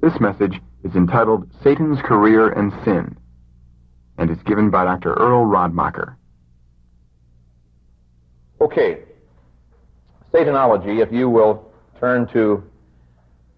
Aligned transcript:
This 0.00 0.18
message 0.18 0.58
is 0.82 0.94
entitled 0.94 1.50
Satan's 1.62 1.98
Career 2.00 2.48
and 2.48 2.72
Sin 2.84 3.18
and 4.16 4.30
is 4.30 4.38
given 4.46 4.70
by 4.70 4.84
Dr. 4.84 5.12
Earl 5.12 5.44
Radmacher. 5.44 6.16
Okay. 8.62 9.00
Satanology, 10.32 11.02
if 11.02 11.12
you 11.12 11.28
will 11.28 11.70
turn 11.98 12.26
to 12.32 12.64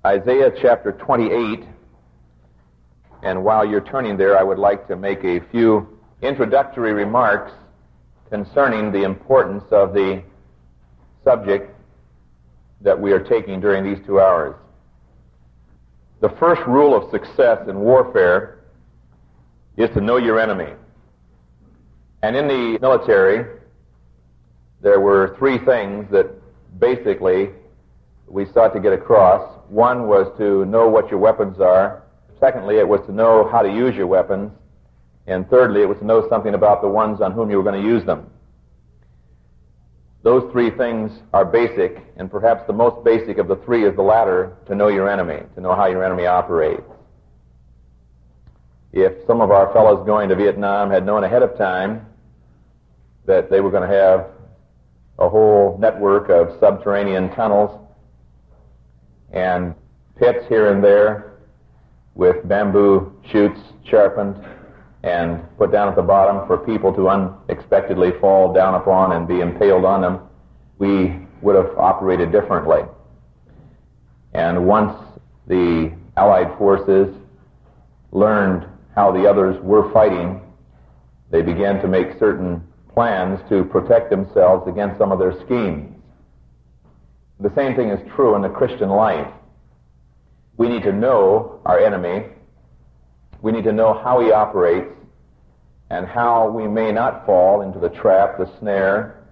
Isaiah 0.05 0.51
chapter 0.61 0.91
28. 0.91 1.65
And 3.23 3.45
while 3.45 3.65
you're 3.65 3.81
turning 3.81 4.17
there, 4.17 4.37
I 4.37 4.43
would 4.43 4.59
like 4.59 4.89
to 4.89 4.97
make 4.97 5.23
a 5.23 5.39
few 5.53 5.97
introductory 6.23 6.93
remarks 6.93 7.53
concerning 8.31 8.91
the 8.91 9.05
importance 9.05 9.63
of 9.71 9.93
the 9.95 10.25
subject 11.23 11.73
that 12.81 13.01
we 13.01 13.13
are 13.13 13.21
taking 13.21 13.61
during 13.61 13.85
these 13.85 14.05
two 14.05 14.19
hours. 14.19 14.57
The 16.23 16.29
first 16.39 16.63
rule 16.69 16.95
of 16.95 17.11
success 17.11 17.69
in 17.69 17.81
warfare 17.81 18.61
is 19.77 19.91
to 19.91 20.01
know 20.01 20.19
your 20.19 20.39
enemy. 20.39 20.73
And 22.23 22.37
in 22.37 22.47
the 22.47 22.79
military, 22.81 23.59
there 24.83 25.01
were 25.01 25.35
three 25.37 25.59
things 25.59 26.09
that 26.13 26.31
basically 26.79 27.51
we 28.29 28.47
sought 28.53 28.73
to 28.75 28.79
get 28.79 28.93
across. 28.93 29.59
One 29.69 30.07
was 30.07 30.33
to 30.39 30.65
know 30.67 30.89
what 30.89 31.11
your 31.11 31.19
weapons 31.19 31.59
are. 31.59 32.05
Secondly, 32.39 32.79
it 32.79 32.87
was 32.87 33.01
to 33.07 33.13
know 33.13 33.49
how 33.51 33.61
to 33.61 33.69
use 33.69 33.97
your 33.97 34.07
weapons. 34.07 34.53
And 35.27 35.51
thirdly, 35.51 35.83
it 35.83 35.89
was 35.89 35.99
to 35.99 36.07
know 36.07 36.29
something 36.29 36.55
about 36.55 36.83
the 36.83 36.89
ones 36.89 37.21
on 37.21 37.33
whom 37.33 37.51
you 37.51 37.57
were 37.57 37.65
going 37.65 37.83
to 37.83 37.89
use 37.89 38.05
them. 38.05 38.31
Those 40.23 40.51
three 40.53 40.71
things 40.71 41.11
are 41.33 41.45
basic, 41.45 42.05
and 42.17 42.31
perhaps 42.31 42.63
the 42.67 42.73
most 42.73 43.05
basic 43.05 43.39
of 43.39 43.49
the 43.49 43.57
three 43.57 43.85
is 43.85 43.97
the 43.97 44.03
latter, 44.03 44.57
to 44.67 44.75
know 44.75 44.89
your 44.89 45.09
enemy, 45.09 45.43
to 45.57 45.61
know 45.61 45.75
how 45.75 45.87
your 45.87 46.05
enemy 46.05 46.27
operates. 46.27 46.83
If 48.93 49.27
some 49.27 49.41
of 49.41 49.51
our 49.51 49.73
fellows 49.73 50.07
going 50.07 50.29
to 50.29 50.37
Vietnam 50.37 50.91
had 50.91 51.05
known 51.05 51.25
ahead 51.25 51.43
of 51.43 51.57
time 51.59 52.07
that 53.27 53.51
they 53.51 53.61
were 53.61 53.71
going 53.71 53.89
to 53.89 53.97
have 53.97 54.29
a 55.19 55.29
whole 55.29 55.77
network 55.81 56.29
of 56.29 56.59
subterranean 56.61 57.35
tunnels 57.35 57.81
and 59.33 59.75
pits 60.17 60.45
here 60.49 60.73
and 60.73 60.85
there 60.85 61.39
with 62.15 62.47
bamboo 62.47 63.13
shoots 63.31 63.59
sharpened 63.85 64.37
and 65.03 65.43
put 65.59 65.73
down 65.73 65.89
at 65.89 65.97
the 65.97 66.03
bottom 66.03 66.47
for 66.47 66.59
people 66.59 66.93
to 66.95 67.09
unexpectedly 67.09 68.13
fall 68.21 68.53
down 68.53 68.75
upon 68.75 69.13
and 69.13 69.27
be 69.27 69.41
impaled 69.41 69.85
on 69.85 70.01
them, 70.01 70.21
we 70.79 71.17
would 71.43 71.57
have 71.57 71.77
operated 71.77 72.31
differently. 72.31 72.83
And 74.33 74.67
once 74.67 74.97
the 75.47 75.93
Allied 76.17 76.57
forces 76.57 77.15
learned 78.13 78.67
how 78.95 79.11
the 79.11 79.29
others 79.29 79.61
were 79.63 79.93
fighting, 79.93 80.41
they 81.31 81.43
began 81.43 81.81
to 81.81 81.89
make 81.89 82.19
certain 82.19 82.63
plans 82.95 83.41
to 83.49 83.65
protect 83.65 84.11
themselves 84.11 84.69
against 84.69 84.99
some 84.99 85.11
of 85.11 85.19
their 85.19 85.33
schemes. 85.45 85.95
The 87.41 87.53
same 87.57 87.75
thing 87.75 87.89
is 87.89 87.99
true 88.15 88.37
in 88.37 88.43
the 88.43 88.49
Christian 88.49 88.91
life. 88.91 89.33
We 90.59 90.69
need 90.69 90.83
to 90.85 90.93
know 90.93 91.61
our 91.65 91.81
enemy 91.81 92.27
we 93.43 93.51
need 93.53 93.65
to 93.65 93.73
know 93.73 93.93
how 93.93 94.21
he 94.21 94.31
operates 94.31 94.95
and 95.91 96.07
how 96.07 96.49
we 96.49 96.67
may 96.67 96.91
not 96.93 97.27
fall 97.27 97.61
into 97.63 97.79
the 97.79 97.91
trap, 97.91 98.39
the 98.39 98.51
snare 98.59 99.27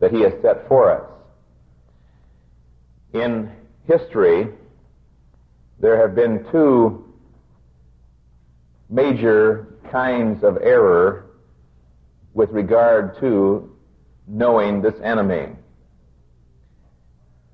that 0.00 0.12
he 0.12 0.20
has 0.20 0.32
set 0.42 0.68
for 0.68 0.90
us. 0.90 1.10
In 3.14 3.50
history, 3.86 4.48
there 5.80 5.96
have 5.96 6.14
been 6.14 6.44
two 6.50 7.04
major 8.90 9.78
kinds 9.90 10.42
of 10.42 10.58
error 10.60 11.26
with 12.34 12.50
regard 12.50 13.18
to 13.20 13.70
knowing 14.26 14.82
this 14.82 14.94
enemy. 15.02 15.48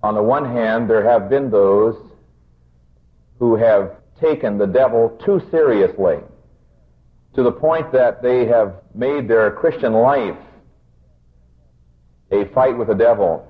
On 0.03 0.15
the 0.15 0.22
one 0.22 0.47
hand, 0.47 0.88
there 0.88 1.04
have 1.04 1.28
been 1.28 1.50
those 1.50 1.97
who 3.38 3.56
have 3.56 4.00
taken 4.20 4.58
the 4.58 4.66
devil 4.66 5.19
too 5.25 5.41
seriously 5.50 6.19
to 7.34 7.42
the 7.42 7.53
point 7.53 7.92
that 7.92 8.22
they 8.22 8.47
have 8.47 8.75
made 8.94 9.28
their 9.28 9.50
Christian 9.53 9.92
life 9.92 10.36
a 12.31 12.44
fight 12.47 12.76
with 12.76 12.88
the 12.88 12.94
devil. 12.94 13.47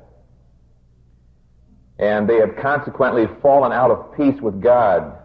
And 1.98 2.28
they 2.28 2.36
have 2.36 2.56
consequently 2.56 3.26
fallen 3.42 3.72
out 3.72 3.90
of 3.90 4.16
peace 4.16 4.40
with 4.40 4.60
God. 4.60 5.18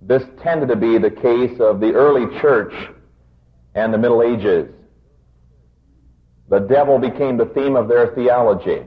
This 0.00 0.24
tended 0.42 0.68
to 0.68 0.76
be 0.76 0.98
the 0.98 1.10
case 1.10 1.60
of 1.60 1.78
the 1.78 1.92
early 1.92 2.26
church 2.40 2.74
and 3.74 3.94
the 3.94 3.98
Middle 3.98 4.22
Ages. 4.22 4.68
The 6.48 6.58
devil 6.58 6.98
became 6.98 7.36
the 7.36 7.46
theme 7.46 7.76
of 7.76 7.88
their 7.88 8.08
theology. 8.08 8.82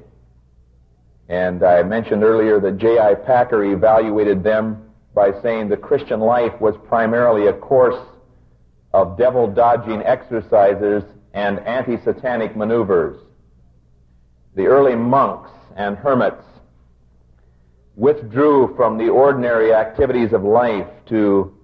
And 1.29 1.63
I 1.63 1.81
mentioned 1.83 2.23
earlier 2.23 2.59
that 2.59 2.77
J.I. 2.77 3.15
Packer 3.15 3.63
evaluated 3.63 4.43
them 4.43 4.84
by 5.15 5.31
saying 5.41 5.69
the 5.69 5.77
Christian 5.77 6.19
life 6.19 6.51
was 6.59 6.75
primarily 6.87 7.47
a 7.47 7.53
course 7.53 8.05
of 8.93 9.17
devil 9.17 9.47
dodging 9.47 10.03
exercises 10.03 11.03
and 11.33 11.59
anti 11.61 11.97
satanic 12.03 12.55
maneuvers. 12.55 13.17
The 14.55 14.65
early 14.65 14.95
monks 14.95 15.51
and 15.77 15.97
hermits 15.97 16.43
withdrew 17.95 18.73
from 18.75 18.97
the 18.97 19.07
ordinary 19.07 19.73
activities 19.73 20.33
of 20.33 20.43
life 20.43 20.87
to 21.07 21.57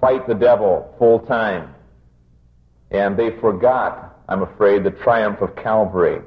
fight 0.00 0.26
the 0.26 0.34
devil 0.34 0.94
full 0.98 1.20
time. 1.20 1.74
And 2.90 3.18
they 3.18 3.30
forgot, 3.40 4.22
I'm 4.28 4.42
afraid, 4.42 4.84
the 4.84 4.90
triumph 4.90 5.40
of 5.40 5.56
Calvary. 5.56 6.22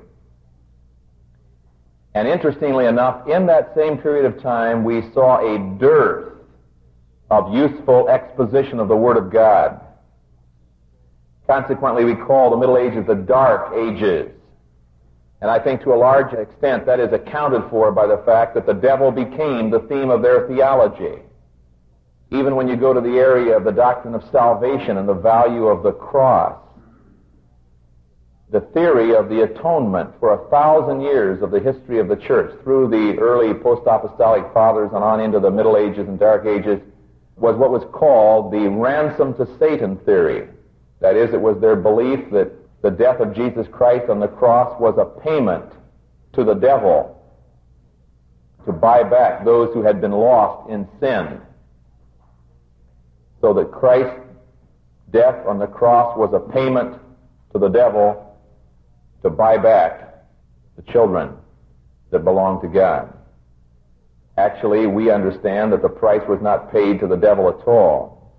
And 2.14 2.28
interestingly 2.28 2.88
enough, 2.88 3.28
in 3.28 3.46
that 3.46 3.74
same 3.76 3.98
period 3.98 4.26
of 4.26 4.42
time, 4.42 4.84
we 4.84 5.02
saw 5.14 5.40
a 5.40 5.78
dearth 5.80 6.31
of 7.32 7.54
useful 7.54 8.10
exposition 8.10 8.78
of 8.80 8.90
the 8.90 8.96
Word 8.96 9.16
of 9.16 9.32
God. 9.32 9.80
Consequently, 11.48 12.04
we 12.04 12.14
call 12.14 12.52
the 12.52 12.58
Middle 12.58 12.78
Ages 12.78 13.08
the 13.08 13.16
Dark 13.16 13.74
Ages. 13.74 14.32
And 15.40 15.50
I 15.50 15.58
think 15.58 15.82
to 15.84 15.94
a 15.94 15.96
large 15.96 16.34
extent 16.34 16.86
that 16.86 17.00
is 17.00 17.14
accounted 17.14 17.64
for 17.70 17.92
by 17.92 18.06
the 18.06 18.22
fact 18.26 18.54
that 18.56 18.66
the 18.66 18.74
devil 18.74 19.12
became 19.12 19.72
the 19.72 19.80
theme 19.90 20.10
of 20.10 20.22
their 20.22 20.46
theology. 20.46 21.20
Even 22.32 22.56
when 22.56 22.68
you 22.68 22.76
go 22.76 22.94
to 22.94 23.02
the 23.02 23.18
area 23.18 23.56
of 23.56 23.64
the 23.64 23.72
doctrine 23.72 24.14
of 24.14 24.24
salvation 24.30 24.98
and 24.98 25.08
the 25.08 25.14
value 25.14 25.68
of 25.68 25.84
the 25.84 25.94
cross, 25.94 26.60
the 28.52 28.62
theory 28.74 29.16
of 29.16 29.30
the 29.30 29.44
atonement 29.44 30.12
for 30.20 30.34
a 30.34 30.50
thousand 30.50 31.00
years 31.00 31.42
of 31.42 31.52
the 31.52 31.60
history 31.62 32.00
of 32.00 32.10
the 32.10 32.18
church, 32.18 32.52
through 32.64 32.90
the 32.90 33.18
early 33.18 33.54
post-apostolic 33.54 34.44
fathers 34.54 34.92
and 34.94 35.02
on 35.04 35.22
into 35.22 35.40
the 35.40 35.50
Middle 35.50 35.78
Ages 35.78 36.10
and 36.10 36.20
Dark 36.20 36.46
Ages, 36.46 36.82
was 37.42 37.56
what 37.56 37.72
was 37.72 37.84
called 37.92 38.54
the 38.54 38.70
ransom 38.70 39.34
to 39.34 39.48
Satan 39.58 39.98
theory. 40.06 40.48
That 41.00 41.16
is, 41.16 41.34
it 41.34 41.42
was 41.42 41.60
their 41.60 41.76
belief 41.76 42.20
that 42.32 42.52
the 42.84 42.92
death 42.92 43.20
of 43.20 43.34
Jesus 43.36 43.68
Christ 43.72 44.10
on 44.10 44.20
the 44.20 44.28
cross 44.28 44.80
was 44.80 44.96
a 44.98 45.20
payment 45.22 45.66
to 46.34 46.44
the 46.44 46.54
devil 46.54 47.18
to 48.66 48.72
buy 48.72 49.04
back 49.04 49.44
those 49.44 49.74
who 49.74 49.82
had 49.82 50.00
been 50.00 50.12
lost 50.12 50.70
in 50.70 50.88
sin. 51.00 51.42
So 53.42 53.54
that 53.56 53.72
Christ's 53.72 54.22
death 55.12 55.46
on 55.48 55.58
the 55.58 55.68
cross 55.68 56.16
was 56.18 56.32
a 56.34 56.54
payment 56.54 57.00
to 57.54 57.60
the 57.60 57.70
devil 57.70 58.38
to 59.24 59.32
buy 59.32 59.58
back 59.58 60.26
the 60.76 60.84
children 60.92 61.34
that 62.12 62.24
belong 62.24 62.62
to 62.62 62.68
God. 62.68 63.12
Actually, 64.42 64.88
we 64.88 65.12
understand 65.12 65.72
that 65.72 65.84
the 65.84 65.90
price 65.90 66.28
was 66.28 66.42
not 66.42 66.72
paid 66.72 67.00
to 67.00 67.06
the 67.06 67.16
devil 67.16 67.48
at 67.48 67.68
all. 67.68 68.34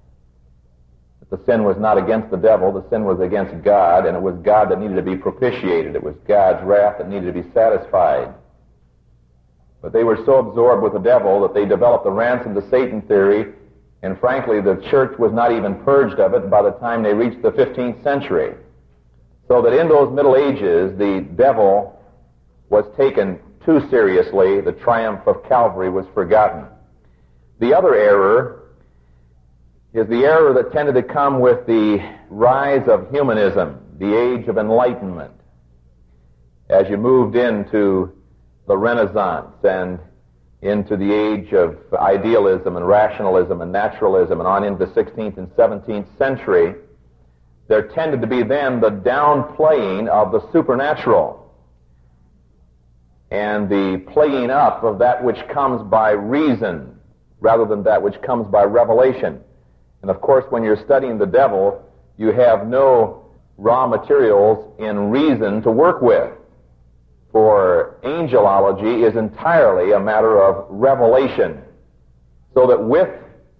That 1.20 1.30
the 1.30 1.44
sin 1.44 1.62
was 1.62 1.76
not 1.78 1.96
against 1.96 2.28
the 2.32 2.36
devil, 2.36 2.72
the 2.72 2.88
sin 2.90 3.04
was 3.04 3.20
against 3.20 3.62
God, 3.62 4.06
and 4.06 4.16
it 4.16 4.20
was 4.20 4.34
God 4.42 4.68
that 4.70 4.80
needed 4.80 4.96
to 4.96 5.02
be 5.02 5.16
propitiated. 5.16 5.94
It 5.94 6.02
was 6.02 6.16
God's 6.26 6.64
wrath 6.64 6.98
that 6.98 7.08
needed 7.08 7.32
to 7.32 7.42
be 7.42 7.48
satisfied. 7.52 8.34
But 9.80 9.92
they 9.92 10.02
were 10.02 10.18
so 10.26 10.38
absorbed 10.38 10.82
with 10.82 10.92
the 10.92 10.98
devil 10.98 11.40
that 11.42 11.54
they 11.54 11.66
developed 11.66 12.04
the 12.04 12.10
ransom 12.10 12.52
to 12.56 12.68
Satan 12.68 13.02
theory, 13.02 13.52
and 14.02 14.18
frankly, 14.18 14.60
the 14.60 14.84
church 14.90 15.16
was 15.20 15.32
not 15.32 15.52
even 15.52 15.84
purged 15.84 16.18
of 16.18 16.34
it 16.34 16.50
by 16.50 16.62
the 16.62 16.72
time 16.72 17.04
they 17.04 17.14
reached 17.14 17.42
the 17.42 17.52
15th 17.52 18.02
century. 18.02 18.56
So 19.46 19.62
that 19.62 19.72
in 19.72 19.88
those 19.88 20.12
Middle 20.12 20.34
Ages, 20.34 20.98
the 20.98 21.28
devil 21.36 21.96
was 22.70 22.84
taken 22.96 23.38
too 23.64 23.86
seriously, 23.90 24.60
the 24.60 24.72
triumph 24.72 25.26
of 25.26 25.44
Calvary 25.48 25.90
was 25.90 26.06
forgotten. 26.14 26.66
The 27.60 27.74
other 27.74 27.94
error 27.94 28.62
is 29.92 30.08
the 30.08 30.24
error 30.24 30.52
that 30.54 30.72
tended 30.72 30.94
to 30.94 31.02
come 31.02 31.38
with 31.38 31.66
the 31.66 31.98
rise 32.30 32.88
of 32.88 33.10
humanism, 33.10 33.78
the 33.98 34.16
age 34.16 34.48
of 34.48 34.58
enlightenment. 34.58 35.32
As 36.68 36.88
you 36.88 36.96
moved 36.96 37.36
into 37.36 38.12
the 38.66 38.76
Renaissance 38.76 39.54
and 39.62 39.98
into 40.62 40.96
the 40.96 41.12
age 41.12 41.52
of 41.52 41.76
idealism 41.94 42.76
and 42.76 42.86
rationalism 42.86 43.60
and 43.60 43.72
naturalism 43.72 44.40
and 44.40 44.46
on 44.46 44.64
into 44.64 44.86
the 44.86 44.92
16th 44.92 45.36
and 45.36 45.48
17th 45.48 46.06
century, 46.16 46.74
there 47.68 47.88
tended 47.88 48.20
to 48.20 48.26
be 48.26 48.42
then 48.42 48.80
the 48.80 48.90
downplaying 48.90 50.08
of 50.08 50.32
the 50.32 50.40
supernatural 50.52 51.41
and 53.32 53.66
the 53.66 54.04
playing 54.12 54.50
up 54.50 54.84
of 54.84 54.98
that 54.98 55.24
which 55.24 55.38
comes 55.48 55.82
by 55.90 56.10
reason 56.10 56.94
rather 57.40 57.64
than 57.64 57.82
that 57.82 58.02
which 58.02 58.20
comes 58.20 58.46
by 58.48 58.62
revelation. 58.62 59.40
And 60.02 60.10
of 60.10 60.20
course, 60.20 60.44
when 60.50 60.62
you're 60.62 60.76
studying 60.84 61.16
the 61.16 61.26
devil, 61.26 61.82
you 62.18 62.30
have 62.32 62.66
no 62.66 63.24
raw 63.56 63.86
materials 63.86 64.70
in 64.78 65.10
reason 65.10 65.62
to 65.62 65.70
work 65.70 66.02
with. 66.02 66.30
For 67.32 67.98
angelology 68.04 69.08
is 69.08 69.16
entirely 69.16 69.92
a 69.92 69.98
matter 69.98 70.42
of 70.42 70.66
revelation. 70.68 71.62
So 72.52 72.66
that 72.66 72.84
with 72.84 73.08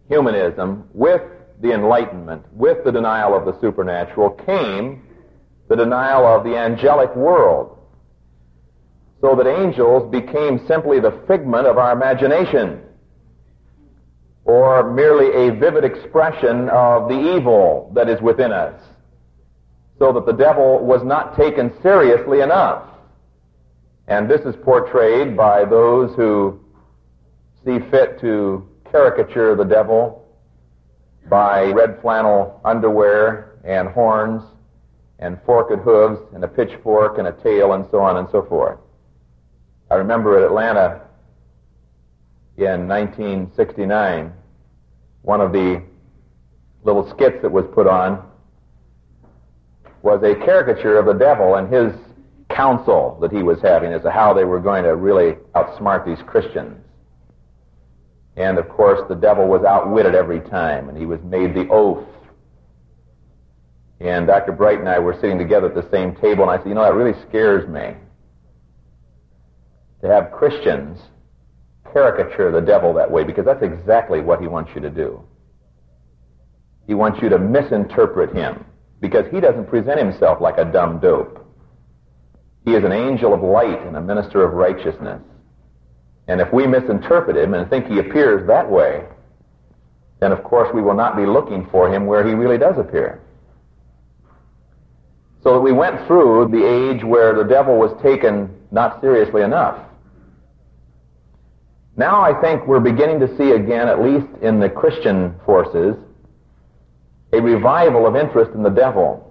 humanism, 0.06 0.86
with 0.92 1.22
the 1.62 1.72
Enlightenment, 1.72 2.44
with 2.52 2.84
the 2.84 2.92
denial 2.92 3.34
of 3.34 3.46
the 3.46 3.58
supernatural, 3.58 4.30
came 4.30 5.02
the 5.70 5.76
denial 5.76 6.26
of 6.26 6.44
the 6.44 6.58
angelic 6.58 7.16
world 7.16 7.71
so 9.22 9.36
that 9.36 9.46
angels 9.46 10.10
became 10.10 10.66
simply 10.66 10.98
the 10.98 11.22
figment 11.28 11.66
of 11.66 11.78
our 11.78 11.92
imagination 11.92 12.82
or 14.44 14.92
merely 14.92 15.46
a 15.46 15.54
vivid 15.54 15.84
expression 15.84 16.68
of 16.70 17.08
the 17.08 17.36
evil 17.36 17.92
that 17.94 18.08
is 18.08 18.20
within 18.20 18.50
us, 18.50 18.82
so 20.00 20.12
that 20.12 20.26
the 20.26 20.32
devil 20.32 20.84
was 20.84 21.04
not 21.04 21.36
taken 21.36 21.72
seriously 21.80 22.40
enough. 22.40 22.88
And 24.08 24.28
this 24.28 24.40
is 24.40 24.56
portrayed 24.64 25.36
by 25.36 25.64
those 25.64 26.12
who 26.16 26.58
see 27.64 27.78
fit 27.92 28.18
to 28.20 28.68
caricature 28.90 29.54
the 29.54 29.64
devil 29.64 30.26
by 31.30 31.66
red 31.66 32.00
flannel 32.02 32.60
underwear 32.64 33.60
and 33.64 33.88
horns 33.88 34.42
and 35.20 35.38
forked 35.46 35.80
hooves 35.84 36.20
and 36.34 36.42
a 36.42 36.48
pitchfork 36.48 37.18
and 37.18 37.28
a 37.28 37.32
tail 37.32 37.74
and 37.74 37.86
so 37.92 38.00
on 38.00 38.16
and 38.16 38.26
so 38.32 38.42
forth. 38.42 38.80
I 39.92 39.96
remember 39.96 40.38
at 40.38 40.44
Atlanta 40.44 41.02
in 42.56 42.88
1969, 42.88 44.32
one 45.20 45.40
of 45.42 45.52
the 45.52 45.82
little 46.82 47.10
skits 47.10 47.42
that 47.42 47.52
was 47.52 47.66
put 47.74 47.86
on 47.86 48.26
was 50.00 50.22
a 50.22 50.34
caricature 50.46 50.96
of 50.96 51.04
the 51.04 51.12
devil 51.12 51.56
and 51.56 51.70
his 51.70 51.92
council 52.48 53.18
that 53.20 53.32
he 53.32 53.42
was 53.42 53.60
having 53.60 53.92
as 53.92 54.00
to 54.00 54.10
how 54.10 54.32
they 54.32 54.44
were 54.44 54.60
going 54.60 54.84
to 54.84 54.96
really 54.96 55.34
outsmart 55.54 56.06
these 56.06 56.24
Christians. 56.26 56.82
And 58.38 58.56
of 58.56 58.70
course, 58.70 59.02
the 59.10 59.14
devil 59.14 59.46
was 59.46 59.62
outwitted 59.62 60.14
every 60.14 60.40
time, 60.40 60.88
and 60.88 60.96
he 60.96 61.04
was 61.04 61.20
made 61.20 61.52
the 61.52 61.68
oath. 61.68 62.08
And 64.00 64.26
Dr. 64.26 64.52
Bright 64.52 64.78
and 64.78 64.88
I 64.88 64.98
were 65.00 65.12
sitting 65.20 65.36
together 65.36 65.66
at 65.66 65.74
the 65.74 65.90
same 65.90 66.16
table, 66.16 66.44
and 66.44 66.50
I 66.50 66.56
said, 66.56 66.68
You 66.68 66.76
know, 66.76 66.82
that 66.82 66.94
really 66.94 67.20
scares 67.28 67.68
me 67.68 67.94
to 70.02 70.08
have 70.08 70.32
Christians 70.32 70.98
caricature 71.92 72.50
the 72.50 72.60
devil 72.60 72.92
that 72.94 73.10
way 73.10 73.24
because 73.24 73.44
that's 73.44 73.62
exactly 73.62 74.20
what 74.20 74.40
he 74.40 74.46
wants 74.46 74.72
you 74.74 74.80
to 74.80 74.90
do. 74.90 75.22
He 76.86 76.94
wants 76.94 77.22
you 77.22 77.28
to 77.28 77.38
misinterpret 77.38 78.34
him 78.34 78.64
because 79.00 79.24
he 79.30 79.40
doesn't 79.40 79.68
present 79.68 79.98
himself 79.98 80.40
like 80.40 80.58
a 80.58 80.64
dumb 80.64 80.98
dope. 81.00 81.38
He 82.64 82.74
is 82.74 82.84
an 82.84 82.92
angel 82.92 83.34
of 83.34 83.42
light 83.42 83.80
and 83.86 83.96
a 83.96 84.00
minister 84.00 84.44
of 84.44 84.54
righteousness. 84.54 85.22
And 86.28 86.40
if 86.40 86.52
we 86.52 86.66
misinterpret 86.66 87.36
him 87.36 87.54
and 87.54 87.68
think 87.68 87.86
he 87.86 87.98
appears 87.98 88.46
that 88.46 88.68
way, 88.68 89.04
then 90.20 90.32
of 90.32 90.44
course 90.44 90.68
we 90.72 90.82
will 90.82 90.94
not 90.94 91.16
be 91.16 91.26
looking 91.26 91.68
for 91.70 91.92
him 91.92 92.06
where 92.06 92.26
he 92.26 92.34
really 92.34 92.58
does 92.58 92.78
appear. 92.78 93.20
So 95.42 95.60
we 95.60 95.72
went 95.72 96.06
through 96.06 96.48
the 96.52 96.64
age 96.64 97.02
where 97.02 97.34
the 97.34 97.42
devil 97.42 97.76
was 97.76 98.00
taken 98.00 98.48
not 98.70 99.00
seriously 99.00 99.42
enough. 99.42 99.84
Now 101.96 102.22
I 102.22 102.40
think 102.40 102.66
we're 102.66 102.80
beginning 102.80 103.20
to 103.20 103.36
see 103.36 103.50
again, 103.50 103.86
at 103.88 104.02
least 104.02 104.26
in 104.40 104.60
the 104.60 104.68
Christian 104.70 105.34
forces, 105.44 105.96
a 107.32 107.40
revival 107.40 108.06
of 108.06 108.16
interest 108.16 108.52
in 108.54 108.62
the 108.62 108.70
devil. 108.70 109.28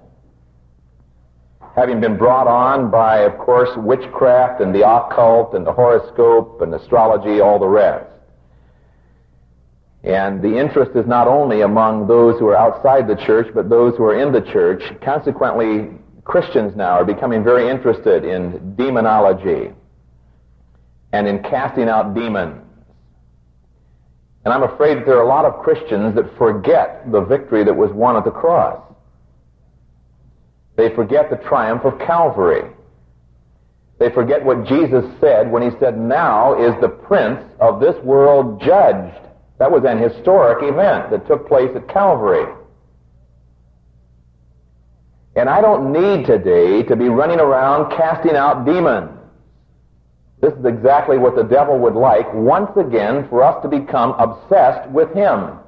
Having 1.75 2.01
been 2.01 2.17
brought 2.17 2.47
on 2.47 2.91
by, 2.91 3.19
of 3.19 3.37
course, 3.39 3.69
witchcraft 3.77 4.61
and 4.61 4.75
the 4.75 4.87
occult 4.87 5.55
and 5.55 5.65
the 5.65 5.71
horoscope 5.71 6.61
and 6.61 6.73
astrology, 6.73 7.39
all 7.39 7.57
the 7.57 7.67
rest. 7.67 8.07
And 10.03 10.41
the 10.41 10.57
interest 10.57 10.91
is 10.95 11.07
not 11.07 11.27
only 11.27 11.61
among 11.61 12.07
those 12.07 12.39
who 12.39 12.47
are 12.47 12.57
outside 12.57 13.07
the 13.07 13.15
church, 13.15 13.47
but 13.53 13.69
those 13.69 13.95
who 13.95 14.03
are 14.03 14.19
in 14.19 14.31
the 14.31 14.41
church. 14.41 14.83
Consequently, 15.01 15.89
Christians 16.23 16.75
now 16.75 16.91
are 16.91 17.05
becoming 17.05 17.43
very 17.43 17.69
interested 17.69 18.25
in 18.25 18.75
demonology 18.75 19.71
and 21.13 21.27
in 21.27 21.43
casting 21.43 21.89
out 21.89 22.13
demons. 22.13 22.61
And 24.43 24.53
I'm 24.53 24.63
afraid 24.63 24.97
that 24.97 25.05
there 25.05 25.17
are 25.17 25.23
a 25.23 25.27
lot 25.27 25.45
of 25.45 25.61
Christians 25.63 26.15
that 26.15 26.35
forget 26.37 27.11
the 27.11 27.21
victory 27.21 27.63
that 27.63 27.75
was 27.75 27.91
won 27.91 28.15
at 28.15 28.25
the 28.25 28.31
cross. 28.31 28.81
They 30.77 30.89
forget 30.95 31.29
the 31.29 31.35
triumph 31.35 31.85
of 31.85 31.99
Calvary. 31.99 32.71
They 33.99 34.09
forget 34.09 34.43
what 34.43 34.65
Jesus 34.65 35.05
said 35.19 35.51
when 35.51 35.61
he 35.61 35.77
said, 35.79 35.99
Now 35.99 36.59
is 36.59 36.73
the 36.81 36.89
prince 36.89 37.39
of 37.59 37.79
this 37.79 37.95
world 38.03 38.59
judged. 38.59 39.15
That 39.59 39.71
was 39.71 39.83
an 39.85 39.99
historic 39.99 40.63
event 40.63 41.11
that 41.11 41.27
took 41.27 41.47
place 41.47 41.69
at 41.75 41.87
Calvary. 41.87 42.51
And 45.35 45.47
I 45.47 45.61
don't 45.61 45.93
need 45.93 46.25
today 46.25 46.81
to 46.83 46.95
be 46.95 47.09
running 47.09 47.39
around 47.39 47.95
casting 47.95 48.35
out 48.35 48.65
demons. 48.65 49.20
This 50.41 50.53
is 50.53 50.65
exactly 50.65 51.19
what 51.19 51.35
the 51.35 51.43
devil 51.43 51.77
would 51.77 51.93
like, 51.93 52.33
once 52.33 52.71
again, 52.75 53.27
for 53.29 53.43
us 53.43 53.61
to 53.61 53.69
become 53.69 54.15
obsessed 54.17 54.89
with 54.89 55.13
him 55.13 55.59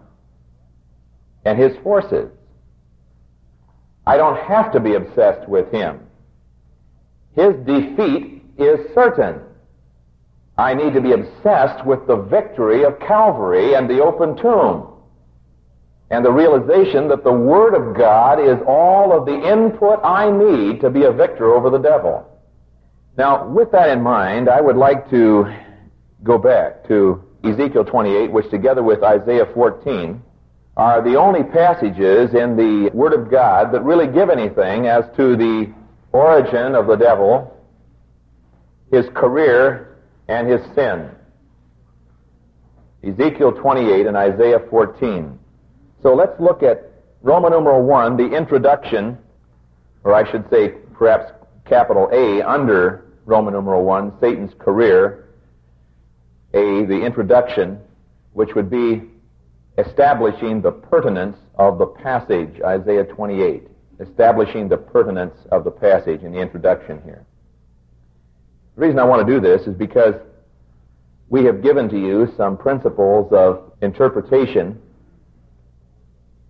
and 1.45 1.59
his 1.59 1.77
forces. 1.83 2.31
I 4.07 4.17
don't 4.17 4.37
have 4.37 4.71
to 4.73 4.79
be 4.79 4.95
obsessed 4.95 5.47
with 5.47 5.71
him. 5.71 5.99
His 7.35 7.53
defeat 7.65 8.43
is 8.57 8.79
certain. 8.95 9.41
I 10.57 10.73
need 10.73 10.93
to 10.93 11.01
be 11.01 11.13
obsessed 11.13 11.85
with 11.85 12.05
the 12.07 12.17
victory 12.17 12.83
of 12.83 12.99
Calvary 12.99 13.75
and 13.75 13.89
the 13.89 14.01
open 14.01 14.35
tomb. 14.37 14.87
And 16.09 16.25
the 16.25 16.31
realization 16.31 17.07
that 17.07 17.24
the 17.24 17.31
Word 17.31 17.74
of 17.75 17.95
God 17.95 18.39
is 18.39 18.57
all 18.67 19.17
of 19.17 19.25
the 19.25 19.51
input 19.51 20.00
I 20.03 20.31
need 20.31 20.81
to 20.81 20.89
be 20.89 21.03
a 21.03 21.12
victor 21.12 21.55
over 21.55 21.69
the 21.69 21.79
devil. 21.79 22.32
Now, 23.15 23.48
with 23.48 23.72
that 23.72 23.89
in 23.89 24.01
mind, 24.01 24.50
I 24.50 24.60
would 24.60 24.75
like 24.75 25.10
to 25.12 25.46
go 26.24 26.39
back 26.39 26.88
to 26.88 27.24
Ezekiel 27.43 27.86
28, 27.86 28.32
which 28.32 28.50
together 28.50 28.82
with 28.82 29.03
Isaiah 29.03 29.46
14 29.53 30.22
are 30.75 31.03
the 31.03 31.15
only 31.15 31.43
passages 31.43 32.34
in 32.34 32.55
the 32.58 32.89
Word 32.91 33.13
of 33.13 33.29
God 33.29 33.72
that 33.72 33.84
really 33.84 34.08
give 34.08 34.32
anything 34.32 34.88
as 34.88 35.03
to 35.17 35.36
the 35.36 35.72
origin 36.12 36.74
of 36.74 36.88
the 36.88 36.96
devil, 36.96 37.55
his 38.91 39.05
career, 39.13 39.98
and 40.27 40.50
his 40.50 40.62
sin. 40.74 41.12
Ezekiel 43.03 43.51
28 43.51 44.08
and 44.08 44.17
Isaiah 44.17 44.62
14. 44.72 45.38
So 46.01 46.15
let's 46.15 46.39
look 46.39 46.63
at 46.63 46.89
Roman 47.22 47.51
numeral 47.51 47.84
1, 47.84 48.17
the 48.17 48.36
introduction, 48.36 49.17
or 50.03 50.15
I 50.15 50.29
should 50.32 50.50
say 50.50 50.70
perhaps 50.93 51.32
capital 51.65 52.10
A, 52.12 52.41
under 52.41 53.02
Roman 53.25 53.53
numeral 53.53 53.84
1, 53.84 54.20
Satan's 54.20 54.53
career. 54.60 55.30
A, 56.53 56.86
the 56.86 57.01
introduction, 57.01 57.80
which 58.34 58.53
would 58.56 58.70
be 58.70 59.03
establishing 59.77 60.62
the 60.62 60.72
pertinence 60.72 61.38
of 61.56 61.77
the 61.77 61.86
passage, 61.86 62.62
Isaiah 62.62 63.06
28. 63.06 63.68
Establishing 64.00 64.68
the 64.68 64.77
pertinence 64.77 65.36
of 65.51 65.63
the 65.63 65.72
passage 65.72 66.24
in 66.24 66.32
the 66.32 66.39
introduction 66.39 67.01
here. 67.03 67.25
The 68.75 68.82
reason 68.82 69.00
I 69.00 69.03
want 69.03 69.25
to 69.25 69.34
do 69.34 69.39
this 69.39 69.68
is 69.68 69.75
because 69.75 70.15
we 71.30 71.46
have 71.46 71.63
given 71.63 71.89
to 71.89 71.98
you 71.98 72.32
some 72.38 72.58
principles 72.58 73.32
of 73.32 73.72
interpretation 73.82 74.80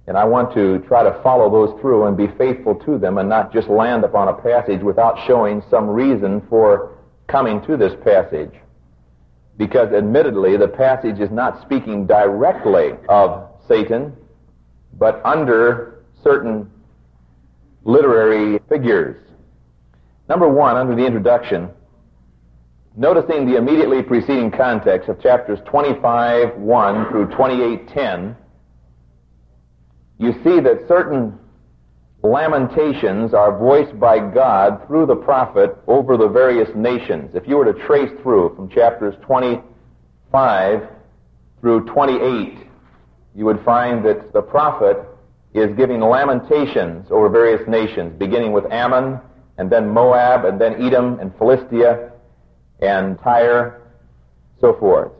and 0.08 0.18
I 0.18 0.26
want 0.26 0.54
to 0.54 0.80
try 0.80 1.04
to 1.04 1.18
follow 1.24 1.50
those 1.50 1.80
through 1.80 2.08
and 2.08 2.18
be 2.18 2.28
faithful 2.38 2.76
to 2.76 2.98
them 2.98 3.18
and 3.18 3.30
not 3.30 3.54
just 3.54 3.70
land 3.70 4.04
upon 4.04 4.28
a 4.28 4.34
passage 4.34 4.82
without 4.82 5.18
showing 5.26 5.64
some 5.70 5.90
reason 5.90 6.42
for 6.50 6.98
coming 7.28 7.62
to 7.66 7.78
this 7.78 7.94
passage. 8.04 8.52
Because 9.58 9.94
admittedly, 9.94 10.58
the 10.58 10.68
passage 10.68 11.20
is 11.20 11.32
not 11.32 11.62
speaking 11.62 12.06
directly 12.06 12.94
of 13.08 13.50
Satan, 13.68 14.14
but 14.98 15.22
under 15.24 16.04
certain 16.22 16.70
literary 17.86 18.60
figures. 18.68 19.18
Number 20.28 20.50
one, 20.50 20.76
under 20.76 20.96
the 20.96 21.06
introduction, 21.06 21.70
noticing 22.96 23.46
the 23.46 23.58
immediately 23.58 24.02
preceding 24.02 24.52
context 24.52 25.08
of 25.08 25.22
chapters 25.22 25.60
25, 25.66 26.58
1 26.58 27.10
through 27.10 27.28
28, 27.28 27.88
10, 27.88 28.36
you 30.18 30.34
see 30.44 30.60
that 30.60 30.86
certain 30.88 31.38
lamentations 32.24 33.34
are 33.34 33.58
voiced 33.58 34.00
by 34.00 34.18
God 34.18 34.86
through 34.88 35.06
the 35.08 35.16
prophet 35.16 35.78
over 35.88 36.16
the 36.16 36.28
various 36.28 36.70
nations. 36.76 37.36
If 37.36 37.48
you 37.48 37.58
were 37.58 37.72
to 37.72 37.86
trace 37.86 38.12
through 38.22 38.56
from 38.56 38.70
chapters 38.70 39.16
25 39.22 40.88
through 41.60 41.86
28, 41.86 42.68
you 43.36 43.46
would 43.46 43.64
find 43.66 44.06
that 44.06 44.32
the 44.32 44.42
prophet 44.42 44.98
is 45.54 45.76
giving 45.76 46.00
lamentations 46.00 47.08
over 47.12 47.30
various 47.30 47.68
nations, 47.68 48.14
beginning 48.18 48.54
with 48.54 48.66
Ammon, 48.72 49.20
and 49.58 49.70
then 49.70 49.90
Moab, 49.90 50.46
and 50.46 50.60
then 50.60 50.82
Edom, 50.82 51.20
and 51.20 51.36
Philistia, 51.38 52.12
and 52.80 53.20
Tyre, 53.20 53.82
so 54.60 54.74
forth. 54.80 55.12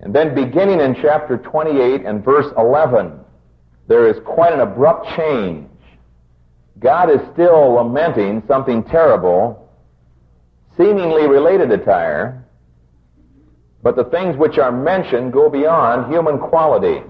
And 0.00 0.14
then 0.14 0.34
beginning 0.34 0.80
in 0.80 0.94
chapter 1.00 1.36
28 1.38 2.06
and 2.06 2.24
verse 2.24 2.46
11, 2.56 3.19
there 3.90 4.06
is 4.06 4.22
quite 4.24 4.52
an 4.52 4.60
abrupt 4.60 5.04
change. 5.16 5.66
God 6.78 7.10
is 7.10 7.18
still 7.32 7.72
lamenting 7.72 8.40
something 8.46 8.84
terrible, 8.84 9.68
seemingly 10.76 11.26
related 11.26 11.70
to 11.70 11.78
Tyre, 11.78 12.46
but 13.82 13.96
the 13.96 14.04
things 14.04 14.36
which 14.36 14.58
are 14.58 14.70
mentioned 14.70 15.32
go 15.32 15.50
beyond 15.50 16.10
human 16.10 16.38
quality. 16.38 17.02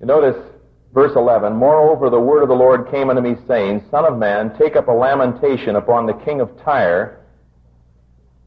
You 0.00 0.06
notice 0.06 0.36
verse 0.94 1.16
11, 1.16 1.52
Moreover, 1.56 2.10
the 2.10 2.20
word 2.20 2.44
of 2.44 2.48
the 2.48 2.54
Lord 2.54 2.88
came 2.88 3.10
unto 3.10 3.20
me, 3.20 3.34
saying, 3.48 3.84
Son 3.90 4.04
of 4.04 4.16
man, 4.16 4.56
take 4.56 4.76
up 4.76 4.86
a 4.86 4.92
lamentation 4.92 5.74
upon 5.74 6.06
the 6.06 6.14
king 6.24 6.40
of 6.40 6.62
Tyre, 6.62 7.18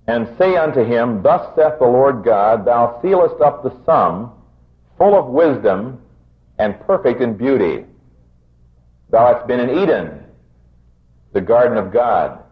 and 0.08 0.38
say 0.38 0.56
unto 0.56 0.86
him, 0.86 1.22
Thus 1.22 1.54
saith 1.54 1.80
the 1.80 1.86
Lord 1.86 2.24
God, 2.24 2.66
Thou 2.66 2.98
sealest 3.02 3.42
up 3.42 3.62
the 3.62 3.76
sum, 3.86 4.32
full 4.98 5.20
of 5.20 5.26
wisdom, 5.26 6.00
and 6.60 6.80
perfect 6.82 7.22
in 7.22 7.36
beauty. 7.36 7.86
Thou 9.10 9.34
hast 9.34 9.48
been 9.48 9.60
in 9.60 9.70
Eden, 9.84 10.24
the 11.34 11.42
garden 11.42 11.78
of 11.78 11.92
God. 11.92 12.44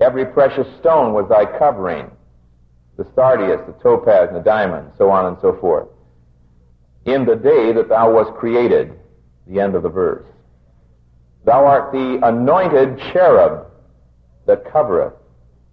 Every 0.00 0.26
precious 0.26 0.66
stone 0.80 1.12
was 1.12 1.28
thy 1.28 1.46
covering, 1.58 2.10
the 2.96 3.06
sardius, 3.14 3.60
the 3.66 3.74
topaz, 3.82 4.28
and 4.28 4.36
the 4.36 4.42
diamond, 4.42 4.90
so 4.98 5.10
on 5.10 5.26
and 5.26 5.36
so 5.40 5.56
forth. 5.60 5.88
In 7.04 7.24
the 7.24 7.36
day 7.36 7.72
that 7.72 7.88
thou 7.88 8.12
wast 8.12 8.34
created, 8.34 8.98
the 9.46 9.60
end 9.60 9.74
of 9.74 9.82
the 9.82 9.88
verse. 9.88 10.26
Thou 11.44 11.64
art 11.64 11.92
the 11.92 12.20
anointed 12.22 12.98
cherub 13.12 13.66
that 14.46 14.64
covereth 14.72 15.14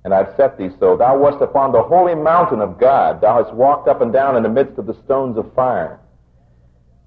and 0.03 0.13
I've 0.13 0.35
set 0.37 0.57
thee 0.57 0.69
so. 0.79 0.95
Thou 0.95 1.17
wast 1.17 1.41
upon 1.41 1.71
the 1.71 1.83
holy 1.83 2.15
mountain 2.15 2.61
of 2.61 2.79
God. 2.79 3.21
Thou 3.21 3.43
hast 3.43 3.53
walked 3.53 3.87
up 3.87 4.01
and 4.01 4.13
down 4.13 4.37
in 4.37 4.43
the 4.43 4.49
midst 4.49 4.77
of 4.77 4.85
the 4.85 4.97
stones 5.03 5.37
of 5.37 5.53
fire. 5.53 5.99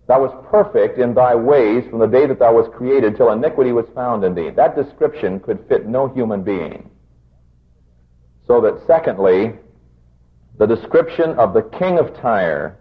Thou 0.09 0.23
wast 0.27 0.47
perfect 0.51 0.99
in 0.99 1.15
thy 1.15 1.35
ways 1.35 1.85
from 1.89 2.01
the 2.01 2.07
day 2.07 2.27
that 2.27 2.39
thou 2.39 2.55
wast 2.55 2.73
created 2.73 3.17
till 3.17 3.31
iniquity 3.31 3.73
was 3.73 3.87
found 3.95 4.25
in 4.25 4.35
thee. 4.35 4.51
That 4.51 4.77
description 4.77 5.39
could 5.41 5.65
fit 5.69 5.87
no 5.87 6.09
human 6.09 6.43
being. 6.43 6.91
So 8.47 8.61
that 8.63 8.85
secondly, 8.87 9.55
the 10.59 10.67
description 10.67 11.31
of 11.39 11.55
the 11.55 11.63
king 11.63 11.99
of 11.99 12.15
Tyre 12.21 12.79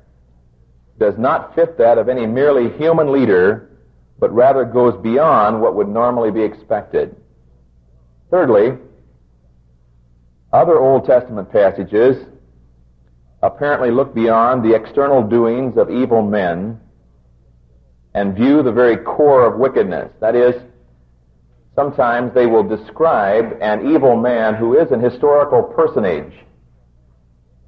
does 0.99 1.17
not 1.17 1.55
fit 1.55 1.77
that 1.77 1.97
of 1.97 2.09
any 2.09 2.25
merely 2.25 2.69
human 2.77 3.11
leader, 3.11 3.69
but 4.19 4.33
rather 4.33 4.65
goes 4.65 4.99
beyond 5.01 5.61
what 5.61 5.75
would 5.75 5.87
normally 5.87 6.31
be 6.31 6.41
expected. 6.41 7.15
Thirdly, 8.29 8.77
other 10.51 10.79
Old 10.79 11.05
Testament 11.05 11.51
passages 11.51 12.25
apparently 13.41 13.89
look 13.91 14.13
beyond 14.13 14.63
the 14.63 14.75
external 14.75 15.23
doings 15.23 15.77
of 15.77 15.89
evil 15.89 16.21
men 16.21 16.79
and 18.13 18.35
view 18.35 18.61
the 18.61 18.71
very 18.71 18.97
core 18.97 19.45
of 19.45 19.59
wickedness. 19.59 20.11
That 20.19 20.35
is, 20.35 20.55
sometimes 21.75 22.33
they 22.33 22.45
will 22.45 22.63
describe 22.63 23.57
an 23.61 23.91
evil 23.91 24.15
man 24.15 24.55
who 24.55 24.77
is 24.77 24.91
an 24.91 25.01
historical 25.01 25.63
personage. 25.63 26.33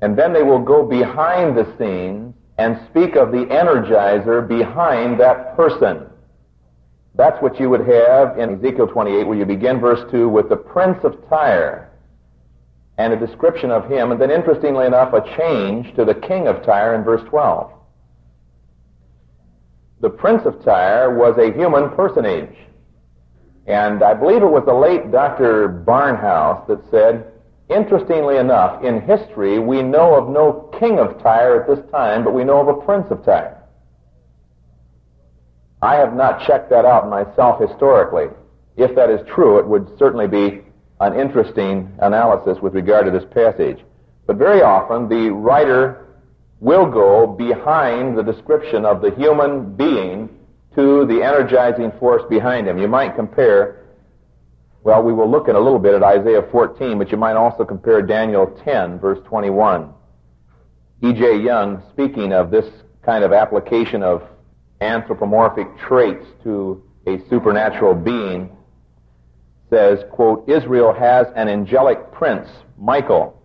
And 0.01 0.17
then 0.17 0.33
they 0.33 0.43
will 0.43 0.59
go 0.59 0.85
behind 0.85 1.57
the 1.57 1.65
scenes 1.77 2.33
and 2.57 2.79
speak 2.89 3.15
of 3.15 3.31
the 3.31 3.45
energizer 3.45 4.47
behind 4.47 5.19
that 5.19 5.55
person. 5.55 6.07
That's 7.15 7.41
what 7.41 7.59
you 7.59 7.69
would 7.69 7.87
have 7.87 8.37
in 8.37 8.55
Ezekiel 8.55 8.87
28, 8.87 9.25
where 9.25 9.37
you 9.37 9.45
begin 9.45 9.79
verse 9.79 10.01
2 10.11 10.27
with 10.27 10.49
the 10.49 10.55
prince 10.55 11.03
of 11.03 11.17
Tyre 11.29 11.91
and 12.97 13.13
a 13.13 13.17
description 13.17 13.71
of 13.71 13.89
him, 13.89 14.11
and 14.11 14.21
then 14.21 14.29
interestingly 14.29 14.85
enough, 14.85 15.13
a 15.13 15.21
change 15.37 15.95
to 15.95 16.05
the 16.05 16.13
king 16.13 16.47
of 16.47 16.63
Tyre 16.63 16.95
in 16.95 17.03
verse 17.03 17.23
12. 17.29 17.71
The 20.03 20.09
prince 20.09 20.45
of 20.45 20.61
Tyre 20.65 21.15
was 21.15 21.37
a 21.37 21.57
human 21.57 21.89
personage. 21.91 22.53
And 23.67 24.03
I 24.03 24.13
believe 24.13 24.43
it 24.43 24.51
was 24.51 24.65
the 24.65 24.73
late 24.73 25.13
Dr. 25.13 25.69
Barnhouse 25.87 26.67
that 26.67 26.83
said, 26.91 27.31
interestingly 27.69 28.35
enough, 28.35 28.83
in 28.83 28.99
history, 28.99 29.59
we 29.59 29.81
know 29.81 30.15
of 30.15 30.27
no 30.27 30.69
king 30.77 30.99
of 30.99 31.23
Tyre 31.23 31.61
at 31.61 31.69
this 31.69 31.89
time, 31.89 32.25
but 32.25 32.33
we 32.33 32.43
know 32.43 32.59
of 32.59 32.67
a 32.67 32.85
prince 32.85 33.05
of 33.11 33.23
Tyre. 33.23 33.63
I 35.81 35.95
have 35.95 36.13
not 36.13 36.45
checked 36.45 36.69
that 36.71 36.83
out 36.83 37.09
myself 37.09 37.61
historically. 37.61 38.25
If 38.75 38.93
that 38.97 39.09
is 39.09 39.25
true, 39.33 39.57
it 39.57 39.65
would 39.65 39.87
certainly 39.97 40.27
be 40.27 40.63
an 40.99 41.17
interesting 41.17 41.89
analysis 41.99 42.61
with 42.61 42.75
regard 42.75 43.05
to 43.05 43.11
this 43.11 43.29
passage. 43.33 43.79
But 44.27 44.35
very 44.35 44.63
often 44.63 45.07
the 45.07 45.29
writer 45.29 46.02
will 46.63 46.89
go 46.89 47.27
behind 47.27 48.17
the 48.17 48.23
description 48.23 48.85
of 48.85 49.01
the 49.01 49.11
human 49.11 49.75
being 49.75 50.29
to 50.73 51.05
the 51.07 51.21
energizing 51.21 51.91
force 51.99 52.23
behind 52.29 52.65
him. 52.65 52.77
You 52.77 52.87
might 52.87 53.17
compare, 53.17 53.83
well, 54.81 55.03
we 55.03 55.11
will 55.11 55.29
look 55.29 55.49
in 55.49 55.57
a 55.57 55.59
little 55.59 55.77
bit 55.77 55.93
at 55.93 56.01
Isaiah 56.01 56.47
14, 56.49 56.97
but 56.97 57.11
you 57.11 57.17
might 57.17 57.35
also 57.35 57.65
compare 57.65 58.01
Daniel 58.01 58.47
10, 58.63 58.97
verse 58.99 59.19
21. 59.25 59.93
E.J. 61.01 61.41
Young, 61.41 61.83
speaking 61.91 62.31
of 62.31 62.49
this 62.49 62.65
kind 63.03 63.25
of 63.25 63.33
application 63.33 64.01
of 64.01 64.23
anthropomorphic 64.79 65.67
traits 65.77 66.25
to 66.43 66.81
a 67.07 67.17
supernatural 67.29 67.93
being, 67.93 68.49
says, 69.69 69.99
quote, 70.11 70.47
Israel 70.47 70.93
has 70.93 71.27
an 71.35 71.49
angelic 71.49 72.13
prince, 72.13 72.47
Michael. 72.77 73.42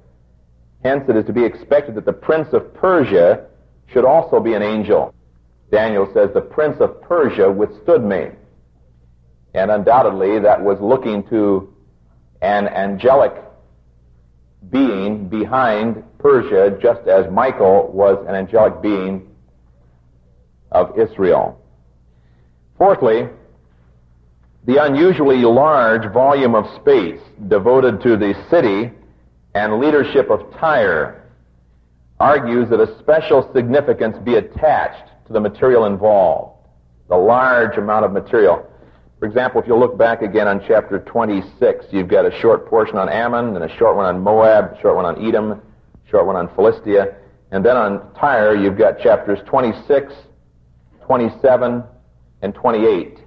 Hence 0.83 1.05
it 1.09 1.17
is 1.17 1.25
to 1.27 1.33
be 1.33 1.45
expected 1.45 1.95
that 1.97 2.05
the 2.05 2.13
prince 2.13 2.53
of 2.53 2.73
Persia 2.75 3.47
should 3.87 4.05
also 4.05 4.41
be 4.41 4.55
an 4.55 4.63
angel. 4.63 5.15
Daniel 5.71 6.11
says, 6.15 6.31
the 6.33 6.41
prince 6.41 6.81
of 6.81 7.01
Persia 7.03 7.51
withstood 7.51 8.03
me. 8.03 8.29
And 9.55 9.71
undoubtedly 9.71 10.39
that 10.41 10.63
was 10.63 10.79
looking 10.81 11.25
to 11.29 11.75
an 12.41 12.69
angelic 12.69 13.33
being 14.71 15.29
behind 15.29 16.03
Persia, 16.19 16.79
just 16.81 17.07
as 17.09 17.31
Michael 17.31 17.91
was 17.93 18.25
an 18.29 18.35
angelic 18.35 18.83
being 18.83 19.29
of 20.71 20.99
Israel. 20.99 21.61
Fourthly, 22.77 23.29
the 24.65 24.85
unusually 24.85 25.39
large 25.39 26.13
volume 26.13 26.55
of 26.55 26.67
space 26.81 27.21
devoted 27.49 28.01
to 28.03 28.17
the 28.17 28.35
city 28.51 28.93
and 29.59 29.81
leadership 29.81 30.31
of 30.31 30.41
Tyre 30.55 31.25
argues 32.21 32.71
that 32.71 32.81
a 32.81 32.97
special 33.01 33.51
significance 33.53 34.17
be 34.25 34.37
attached 34.37 35.11
to 35.27 35.33
the 35.33 35.41
material 35.41 35.87
involved, 35.87 36.65
the 37.09 37.17
large 37.17 37.77
amount 37.77 38.05
of 38.05 38.13
material. 38.13 38.65
For 39.19 39.27
example, 39.27 39.61
if 39.61 39.67
you 39.67 39.75
look 39.75 39.99
back 39.99 40.23
again 40.23 40.47
on 40.47 40.63
chapter 40.67 41.01
26, 41.01 41.87
you've 41.91 42.07
got 42.07 42.25
a 42.25 42.41
short 42.41 42.69
portion 42.69 42.99
on 42.99 43.09
Ammon, 43.09 43.57
and 43.57 43.65
a 43.65 43.77
short 43.77 43.97
one 43.97 44.07
on 44.07 44.21
Moab, 44.21 44.77
a 44.77 44.81
short 44.81 44.95
one 44.95 45.05
on 45.05 45.27
Edom, 45.27 45.51
a 45.51 45.61
short 46.09 46.25
one 46.25 46.37
on 46.37 46.49
Philistia, 46.55 47.17
and 47.51 47.65
then 47.65 47.77
on 47.77 48.15
Tyre, 48.15 48.55
you've 48.55 48.79
got 48.79 49.01
chapters 49.01 49.41
26, 49.47 50.15
27, 51.05 51.83
and 52.43 52.55
28. 52.55 53.25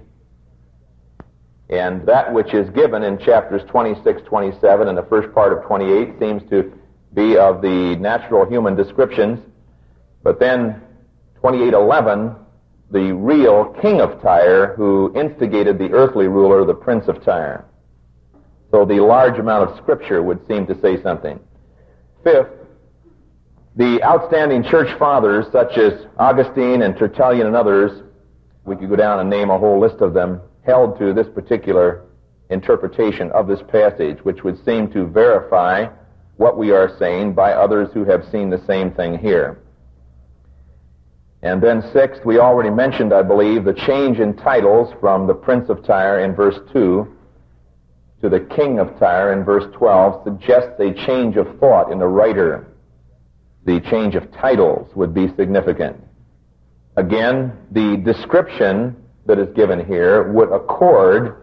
And 1.72 2.04
that 2.06 2.30
which 2.30 2.52
is 2.52 2.68
given 2.70 3.02
in 3.02 3.16
chapters 3.16 3.62
26, 3.68 4.20
27, 4.26 4.88
and 4.88 4.98
the 4.98 5.04
first 5.04 5.34
part 5.34 5.54
of 5.54 5.64
28 5.64 6.18
seems 6.20 6.42
to 6.50 6.70
be 7.14 7.38
of 7.38 7.62
the 7.62 7.96
natural 7.96 8.44
human 8.44 8.76
descriptions. 8.76 9.40
But 10.22 10.38
then 10.38 10.82
28:11, 11.40 12.36
the 12.90 13.12
real 13.12 13.74
king 13.80 14.02
of 14.02 14.20
Tyre 14.20 14.74
who 14.76 15.14
instigated 15.16 15.78
the 15.78 15.90
earthly 15.92 16.28
ruler, 16.28 16.62
the 16.66 16.74
prince 16.74 17.08
of 17.08 17.24
Tyre. 17.24 17.64
So 18.70 18.84
the 18.84 19.00
large 19.00 19.38
amount 19.38 19.70
of 19.70 19.76
scripture 19.78 20.22
would 20.22 20.46
seem 20.46 20.66
to 20.66 20.78
say 20.78 21.02
something. 21.02 21.40
Fifth, 22.22 22.52
the 23.76 24.02
outstanding 24.04 24.62
church 24.62 24.92
fathers 24.98 25.46
such 25.50 25.78
as 25.78 26.06
Augustine 26.18 26.82
and 26.82 26.98
Tertullian 26.98 27.46
and 27.46 27.56
others, 27.56 28.02
we 28.66 28.76
could 28.76 28.90
go 28.90 28.96
down 28.96 29.20
and 29.20 29.30
name 29.30 29.48
a 29.48 29.56
whole 29.56 29.80
list 29.80 30.02
of 30.02 30.12
them, 30.12 30.42
held 30.64 30.98
to 30.98 31.12
this 31.12 31.28
particular 31.34 32.04
interpretation 32.50 33.30
of 33.32 33.46
this 33.46 33.60
passage, 33.68 34.18
which 34.22 34.44
would 34.44 34.62
seem 34.64 34.90
to 34.92 35.06
verify 35.06 35.86
what 36.36 36.58
we 36.58 36.70
are 36.70 36.96
saying 36.98 37.32
by 37.32 37.52
others 37.52 37.88
who 37.92 38.04
have 38.04 38.24
seen 38.30 38.50
the 38.50 38.64
same 38.66 38.90
thing 38.92 39.18
here. 39.18 39.62
And 41.42 41.60
then 41.60 41.82
sixth, 41.92 42.24
we 42.24 42.38
already 42.38 42.70
mentioned, 42.70 43.12
I 43.12 43.22
believe, 43.22 43.64
the 43.64 43.74
change 43.74 44.20
in 44.20 44.36
titles 44.36 44.94
from 45.00 45.26
the 45.26 45.34
Prince 45.34 45.68
of 45.68 45.84
Tyre 45.84 46.20
in 46.20 46.34
verse 46.34 46.58
2 46.72 47.16
to 48.22 48.28
the 48.28 48.40
King 48.40 48.78
of 48.78 48.96
Tyre 49.00 49.32
in 49.32 49.44
verse 49.44 49.64
12 49.74 50.22
suggests 50.22 50.78
a 50.78 50.94
change 51.06 51.36
of 51.36 51.58
thought 51.58 51.90
in 51.90 51.98
the 51.98 52.06
writer. 52.06 52.68
The 53.64 53.80
change 53.90 54.14
of 54.14 54.30
titles 54.32 54.94
would 54.94 55.12
be 55.12 55.34
significant. 55.36 55.96
Again, 56.96 57.52
the 57.72 57.96
description 57.96 59.01
that 59.26 59.38
is 59.38 59.48
given 59.54 59.84
here 59.84 60.32
would 60.32 60.50
accord 60.52 61.42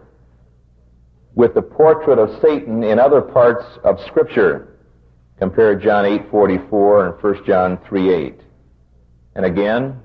with 1.34 1.54
the 1.54 1.62
portrait 1.62 2.18
of 2.18 2.40
Satan 2.42 2.82
in 2.82 2.98
other 2.98 3.20
parts 3.20 3.64
of 3.84 3.98
Scripture. 4.06 4.78
Compare 5.38 5.76
John 5.76 6.04
8:44 6.04 7.06
and 7.06 7.22
1 7.22 7.44
John 7.46 7.78
3:8. 7.88 8.40
And 9.34 9.46
again, 9.46 10.00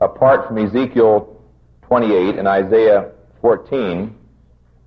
apart 0.00 0.46
from 0.46 0.58
Ezekiel 0.58 1.40
28 1.82 2.38
and 2.38 2.48
Isaiah 2.48 3.12
14, 3.40 4.14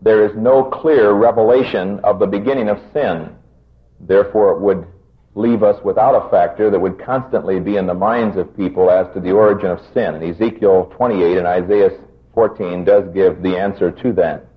there 0.01 0.23
is 0.23 0.35
no 0.35 0.63
clear 0.63 1.13
revelation 1.13 1.99
of 2.03 2.19
the 2.19 2.27
beginning 2.27 2.69
of 2.69 2.79
sin. 2.93 3.29
Therefore, 3.99 4.51
it 4.51 4.59
would 4.59 4.85
leave 5.35 5.63
us 5.63 5.77
without 5.83 6.15
a 6.15 6.29
factor 6.29 6.71
that 6.71 6.79
would 6.79 6.97
constantly 7.03 7.59
be 7.59 7.75
in 7.75 7.85
the 7.85 7.93
minds 7.93 8.37
of 8.37 8.55
people 8.55 8.89
as 8.89 9.05
to 9.13 9.19
the 9.19 9.31
origin 9.31 9.69
of 9.69 9.79
sin. 9.93 10.15
And 10.15 10.23
Ezekiel 10.23 10.91
28 10.95 11.37
and 11.37 11.45
Isaiah 11.45 11.89
14 12.33 12.85
does 12.85 13.03
give 13.13 13.43
the 13.43 13.57
answer 13.57 13.91
to 13.91 14.13
that. 14.13 14.47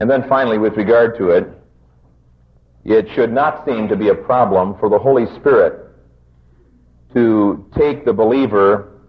And 0.00 0.10
then 0.10 0.28
finally, 0.28 0.58
with 0.58 0.76
regard 0.76 1.16
to 1.18 1.30
it, 1.30 1.48
it 2.84 3.06
should 3.14 3.32
not 3.32 3.64
seem 3.64 3.88
to 3.88 3.96
be 3.96 4.08
a 4.08 4.14
problem 4.14 4.76
for 4.78 4.88
the 4.88 4.98
Holy 4.98 5.26
Spirit 5.38 5.86
to 7.14 7.66
take 7.76 8.04
the 8.04 8.12
believer 8.12 9.00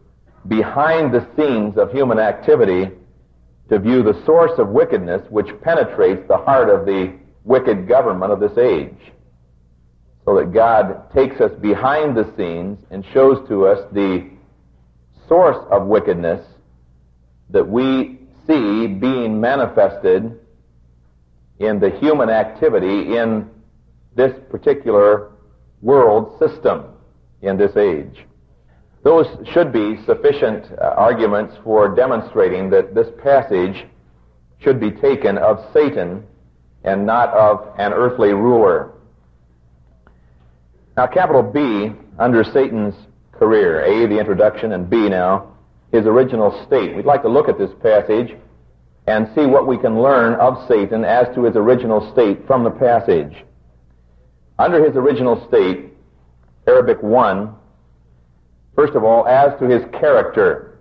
behind 0.48 1.14
the 1.14 1.28
scenes 1.36 1.78
of 1.78 1.92
human 1.92 2.20
activity 2.20 2.92
to 3.70 3.80
view 3.80 4.04
the 4.04 4.24
source 4.26 4.58
of 4.58 4.70
wickedness 4.70 5.22
which 5.30 5.48
penetrates 5.62 6.28
the 6.28 6.38
heart 6.38 6.70
of 6.70 6.86
the 6.86 7.18
wicked 7.44 7.88
government 7.88 8.32
of 8.32 8.40
this 8.40 8.58
age. 8.58 9.14
So 10.30 10.36
that 10.36 10.54
God 10.54 11.12
takes 11.12 11.42
us 11.42 11.52
behind 11.60 12.16
the 12.16 12.32
scenes 12.38 12.78
and 12.92 13.04
shows 13.16 13.48
to 13.50 13.66
us 13.66 13.80
the 13.92 14.30
source 15.28 15.58
of 15.72 15.88
wickedness 15.88 16.46
that 17.50 17.68
we 17.68 18.20
see 18.46 18.86
being 18.86 19.42
manifested 19.42 20.40
in 21.58 21.80
the 21.80 21.90
human 22.00 22.30
activity 22.30 23.18
in 23.18 23.50
this 24.16 24.32
particular 24.52 25.32
world 25.82 26.38
system 26.38 26.84
in 27.42 27.58
this 27.58 27.76
age. 27.76 28.24
Those 29.04 29.26
should 29.52 29.74
be 29.74 29.98
sufficient 30.06 30.64
uh, 30.74 30.94
arguments 30.96 31.56
for 31.64 31.96
demonstrating 31.96 32.70
that 32.70 32.94
this 32.94 33.08
passage 33.24 33.88
should 34.60 34.80
be 34.80 34.92
taken 34.92 35.40
of 35.40 35.58
Satan 35.74 36.24
and 36.84 37.04
not 37.04 37.30
of 37.30 37.74
an 37.80 37.94
earthly 37.94 38.34
ruler. 38.34 38.92
Now, 41.00 41.08
capital 41.08 41.42
B, 41.42 41.94
under 42.18 42.44
Satan's 42.44 42.94
career, 43.32 43.86
A, 43.86 44.06
the 44.06 44.20
introduction, 44.20 44.74
and 44.74 44.90
B 44.90 45.08
now, 45.08 45.56
his 45.94 46.06
original 46.06 46.52
state. 46.68 46.94
We'd 46.94 47.06
like 47.06 47.22
to 47.22 47.30
look 47.30 47.48
at 47.48 47.58
this 47.58 47.70
passage 47.82 48.36
and 49.08 49.30
see 49.34 49.46
what 49.46 49.66
we 49.66 49.78
can 49.78 50.02
learn 50.02 50.34
of 50.42 50.68
Satan 50.68 51.06
as 51.06 51.34
to 51.36 51.46
his 51.46 51.56
original 51.56 52.12
state 52.12 52.46
from 52.46 52.66
the 52.66 52.70
passage. 52.70 53.46
Under 54.58 54.86
his 54.86 54.98
original 54.98 55.48
state, 55.48 55.94
Arabic 56.68 57.02
1, 57.02 57.56
first 58.76 58.94
of 58.94 59.06
all, 59.06 59.26
as 59.26 59.58
to 59.62 59.70
his 59.70 59.84
character. 59.98 60.80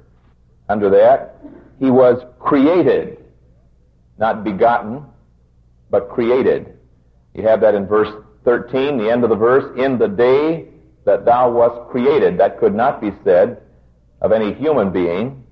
Under 0.69 0.91
that, 0.91 1.37
he 1.79 1.93
was 1.93 2.27
created, 2.41 3.19
not 4.19 4.43
begotten, 4.43 5.05
but 5.91 6.09
created. 6.09 6.77
You 7.35 7.45
have 7.45 7.61
that 7.61 7.77
in 7.77 7.87
verse 7.87 8.13
13, 8.45 8.99
the 8.99 9.11
end 9.11 9.25
of 9.25 9.31
the 9.31 9.37
verse, 9.37 9.65
in 9.79 9.99
the 9.99 10.09
day 10.09 10.69
that 11.05 11.25
thou 11.25 11.51
wast 11.51 11.91
created. 11.91 12.39
That 12.39 12.59
could 12.59 12.75
not 12.75 13.01
be 13.01 13.13
said 13.25 13.63
of 14.21 14.33
any 14.33 14.53
human 14.53 14.93
being 14.93 15.43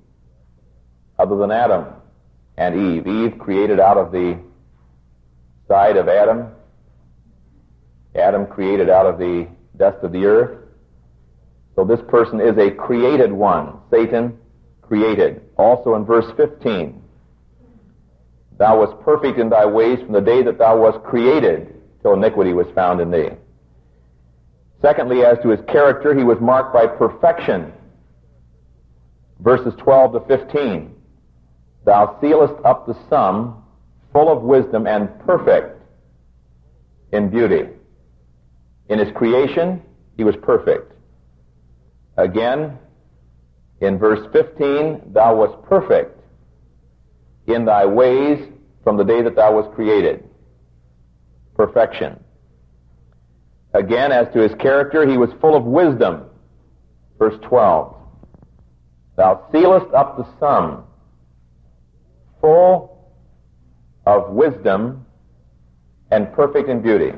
other 1.17 1.35
than 1.35 1.51
Adam 1.51 1.85
and 2.57 2.75
Eve. 2.75 3.07
Eve 3.07 3.39
created 3.39 3.79
out 3.79 3.97
of 3.97 4.11
the 4.11 4.39
side 5.67 5.97
of 5.97 6.07
Adam. 6.07 6.47
Adam 8.15 8.45
created 8.45 8.89
out 8.89 9.05
of 9.05 9.17
the 9.17 9.47
dust 9.77 9.97
of 10.03 10.11
the 10.11 10.25
earth. 10.25 10.59
So 11.75 11.83
this 11.83 12.01
person 12.07 12.39
is 12.39 12.57
a 12.57 12.71
created 12.71 13.31
one. 13.31 13.79
Satan 13.91 14.37
created. 14.81 15.41
Also 15.57 15.95
in 15.95 16.05
verse 16.05 16.25
15, 16.37 17.01
thou 18.57 18.79
wast 18.79 18.99
perfect 19.03 19.39
in 19.39 19.49
thy 19.49 19.65
ways 19.65 19.99
from 19.99 20.13
the 20.13 20.21
day 20.21 20.41
that 20.43 20.57
thou 20.57 20.77
wast 20.81 21.03
created 21.03 21.73
till 22.07 22.13
iniquity 22.13 22.53
was 22.53 22.67
found 22.73 23.01
in 23.01 23.11
thee. 23.11 23.29
Secondly, 24.81 25.25
as 25.25 25.37
to 25.43 25.49
his 25.49 25.59
character, 25.67 26.17
he 26.17 26.23
was 26.23 26.39
marked 26.39 26.73
by 26.73 26.87
perfection. 26.87 27.73
Verses 29.39 29.73
12 29.77 30.13
to 30.13 30.19
15. 30.37 30.95
Thou 31.85 32.17
sealest 32.21 32.53
up 32.63 32.87
the 32.87 32.95
sum, 33.09 33.63
full 34.13 34.31
of 34.31 34.41
wisdom 34.41 34.87
and 34.87 35.09
perfect 35.25 35.81
in 37.11 37.29
beauty. 37.29 37.69
In 38.89 38.99
his 38.99 39.09
creation, 39.13 39.81
he 40.15 40.23
was 40.23 40.35
perfect. 40.41 40.93
Again, 42.17 42.77
in 43.81 43.97
verse 43.99 44.25
15, 44.31 45.11
thou 45.13 45.35
wast 45.35 45.61
perfect 45.67 46.19
in 47.47 47.65
thy 47.65 47.85
ways 47.85 48.47
from 48.83 48.97
the 48.97 49.03
day 49.03 49.21
that 49.21 49.35
thou 49.35 49.55
wast 49.55 49.73
created. 49.75 50.26
Perfection. 51.57 52.23
Again, 53.73 54.11
as 54.11 54.31
to 54.33 54.39
his 54.39 54.53
character, 54.55 55.09
he 55.09 55.17
was 55.17 55.29
full 55.41 55.55
of 55.55 55.65
wisdom. 55.65 56.25
Verse 57.19 57.35
12. 57.41 57.95
Thou 59.17 59.47
sealest 59.51 59.91
up 59.93 60.17
the 60.17 60.27
sum, 60.39 60.83
full 62.39 63.11
of 64.05 64.29
wisdom 64.29 65.05
and 66.11 66.31
perfect 66.31 66.69
in 66.69 66.81
beauty. 66.81 67.13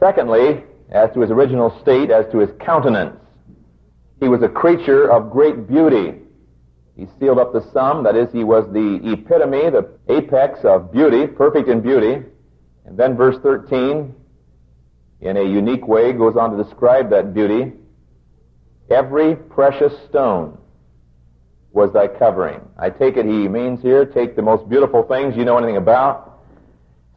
Secondly, 0.00 0.64
as 0.90 1.12
to 1.12 1.20
his 1.20 1.30
original 1.30 1.78
state, 1.82 2.10
as 2.10 2.24
to 2.32 2.38
his 2.38 2.50
countenance, 2.60 3.16
he 4.20 4.28
was 4.28 4.42
a 4.42 4.48
creature 4.48 5.10
of 5.10 5.30
great 5.30 5.68
beauty. 5.68 6.14
He 6.96 7.06
sealed 7.20 7.38
up 7.38 7.52
the 7.52 7.70
sum, 7.72 8.04
that 8.04 8.16
is, 8.16 8.32
he 8.32 8.42
was 8.42 8.64
the 8.72 9.00
epitome, 9.12 9.68
the 9.70 9.90
apex 10.08 10.60
of 10.64 10.90
beauty, 10.90 11.26
perfect 11.26 11.68
in 11.68 11.80
beauty. 11.80 12.24
And 12.86 12.96
then 12.96 13.16
verse 13.16 13.36
13, 13.42 14.14
in 15.20 15.36
a 15.36 15.42
unique 15.42 15.86
way, 15.86 16.12
goes 16.12 16.36
on 16.36 16.56
to 16.56 16.62
describe 16.62 17.10
that 17.10 17.34
beauty. 17.34 17.72
Every 18.90 19.36
precious 19.36 19.92
stone 20.08 20.56
was 21.72 21.92
thy 21.92 22.08
covering. 22.08 22.60
I 22.78 22.88
take 22.88 23.18
it 23.18 23.26
he 23.26 23.48
means 23.48 23.82
here, 23.82 24.06
take 24.06 24.34
the 24.34 24.42
most 24.42 24.68
beautiful 24.68 25.02
things 25.02 25.36
you 25.36 25.44
know 25.44 25.58
anything 25.58 25.76
about. 25.76 26.40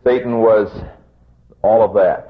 Satan 0.04 0.40
was 0.40 0.70
all 1.62 1.84
of 1.84 1.94
that 1.94 2.26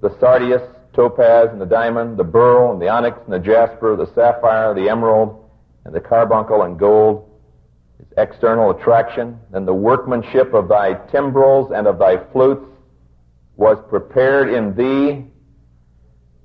the 0.00 0.16
sardius, 0.18 0.62
topaz, 0.94 1.50
and 1.52 1.60
the 1.60 1.66
diamond, 1.66 2.16
the 2.16 2.24
beryl, 2.24 2.72
and 2.72 2.80
the 2.80 2.88
onyx, 2.88 3.18
and 3.24 3.32
the 3.32 3.38
jasper, 3.38 3.96
the 3.96 4.10
sapphire, 4.14 4.72
the 4.72 4.88
emerald, 4.88 5.39
and 5.84 5.94
the 5.94 6.00
carbuncle 6.00 6.62
and 6.62 6.78
gold, 6.78 7.28
its 7.98 8.12
external 8.16 8.70
attraction, 8.70 9.38
and 9.52 9.66
the 9.66 9.74
workmanship 9.74 10.54
of 10.54 10.68
thy 10.68 10.94
timbrels 11.10 11.72
and 11.74 11.86
of 11.86 11.98
thy 11.98 12.16
flutes 12.32 12.64
was 13.56 13.78
prepared 13.88 14.52
in 14.52 14.74
thee 14.74 15.26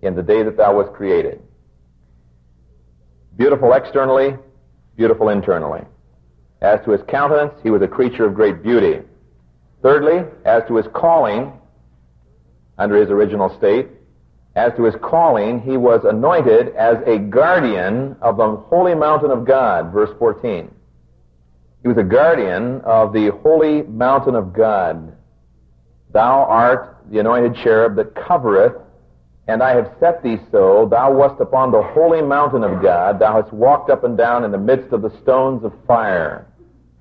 in 0.02 0.16
the 0.16 0.24
day 0.24 0.44
that 0.44 0.58
thou 0.58 0.76
wast 0.76 0.94
created. 0.94 1.42
Beautiful 3.38 3.74
externally, 3.74 4.36
beautiful 4.96 5.30
internally. 5.30 5.82
As 6.62 6.84
to 6.86 6.92
his 6.92 7.02
countenance, 7.08 7.54
he 7.64 7.70
was 7.70 7.82
a 7.82 7.88
creature 7.88 8.26
of 8.26 8.34
great 8.34 8.64
beauty. 8.64 9.02
Thirdly, 9.82 10.24
as 10.46 10.64
to 10.68 10.78
his 10.78 10.88
calling, 10.94 11.52
under 12.78 13.00
his 13.00 13.10
original 13.10 13.56
state. 13.58 13.88
As 14.56 14.74
to 14.76 14.84
his 14.84 14.96
calling, 15.02 15.60
he 15.62 15.76
was 15.76 16.06
anointed 16.06 16.76
as 16.76 16.98
a 17.06 17.18
guardian 17.18 18.16
of 18.22 18.38
the 18.38 18.56
holy 18.70 18.96
mountain 18.96 19.32
of 19.32 19.46
God, 19.46 19.92
verse 19.92 20.12
14. 20.18 20.72
He 21.82 21.88
was 21.88 21.98
a 21.98 22.04
guardian 22.04 22.82
of 22.82 23.12
the 23.12 23.32
holy 23.44 23.84
mountain 23.84 24.34
of 24.34 24.54
God. 24.54 25.16
Thou 26.12 26.44
art 26.46 26.98
the 27.12 27.20
anointed 27.20 27.56
cherub 27.56 27.96
that 27.98 28.16
covereth, 28.16 28.82
and 29.48 29.62
I 29.62 29.76
have 29.76 29.94
set 30.00 30.24
thee 30.24 30.38
so. 30.52 30.88
Thou 30.90 31.14
wast 31.14 31.40
upon 31.42 31.72
the 31.72 31.84
holy 31.84 32.22
mountain 32.22 32.64
of 32.64 32.82
God. 32.82 33.20
Thou 33.20 33.42
hast 33.42 33.54
walked 33.54 33.90
up 33.90 34.04
and 34.04 34.18
down 34.18 34.46
in 34.46 34.52
the 34.52 34.58
midst 34.58 34.94
of 34.94 35.02
the 35.02 35.12
stones 35.22 35.64
of 35.64 35.74
fire. 35.86 36.48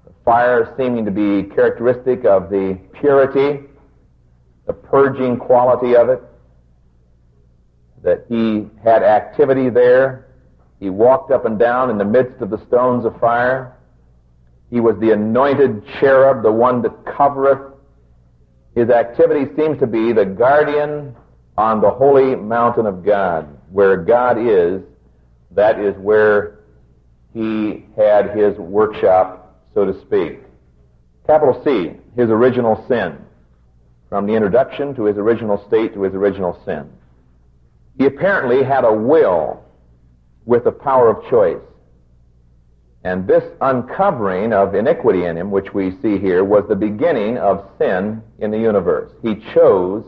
The 0.04 0.12
fire 0.24 0.74
seeming 0.76 1.04
to 1.04 1.10
be 1.10 1.44
characteristic 1.54 2.24
of 2.24 2.50
the 2.50 2.78
purity 2.94 3.60
the 4.66 4.72
purging 4.72 5.36
quality 5.36 5.94
of 5.94 6.08
it, 6.08 6.22
that 8.04 8.26
he 8.28 8.68
had 8.84 9.02
activity 9.02 9.70
there. 9.70 10.26
He 10.78 10.90
walked 10.90 11.32
up 11.32 11.46
and 11.46 11.58
down 11.58 11.90
in 11.90 11.98
the 11.98 12.04
midst 12.04 12.40
of 12.40 12.50
the 12.50 12.64
stones 12.66 13.04
of 13.04 13.18
fire. 13.18 13.76
He 14.70 14.78
was 14.78 14.96
the 15.00 15.12
anointed 15.12 15.82
cherub, 15.98 16.42
the 16.42 16.52
one 16.52 16.82
that 16.82 17.04
covereth. 17.06 17.72
His 18.74 18.90
activity 18.90 19.46
seems 19.56 19.78
to 19.80 19.86
be 19.86 20.12
the 20.12 20.24
guardian 20.24 21.16
on 21.56 21.80
the 21.80 21.90
holy 21.90 22.36
mountain 22.36 22.86
of 22.86 23.04
God. 23.04 23.48
Where 23.70 23.96
God 23.96 24.36
is, 24.38 24.82
that 25.52 25.80
is 25.80 25.96
where 25.96 26.60
he 27.32 27.86
had 27.96 28.36
his 28.36 28.56
workshop, 28.58 29.60
so 29.72 29.84
to 29.84 29.98
speak. 30.02 30.40
Capital 31.26 31.60
C, 31.64 31.92
his 32.16 32.28
original 32.28 32.84
sin. 32.86 33.18
From 34.10 34.26
the 34.26 34.34
introduction 34.34 34.94
to 34.96 35.04
his 35.04 35.16
original 35.16 35.64
state 35.66 35.94
to 35.94 36.02
his 36.02 36.14
original 36.14 36.60
sin. 36.64 36.90
He 37.98 38.06
apparently 38.06 38.64
had 38.64 38.84
a 38.84 38.92
will 38.92 39.64
with 40.44 40.66
a 40.66 40.72
power 40.72 41.10
of 41.10 41.28
choice. 41.30 41.62
And 43.04 43.26
this 43.26 43.44
uncovering 43.60 44.52
of 44.52 44.74
iniquity 44.74 45.24
in 45.24 45.36
him, 45.36 45.50
which 45.50 45.74
we 45.74 45.90
see 46.00 46.18
here, 46.18 46.42
was 46.42 46.64
the 46.68 46.74
beginning 46.74 47.36
of 47.36 47.70
sin 47.78 48.22
in 48.38 48.50
the 48.50 48.58
universe. 48.58 49.12
He 49.22 49.36
chose 49.52 50.04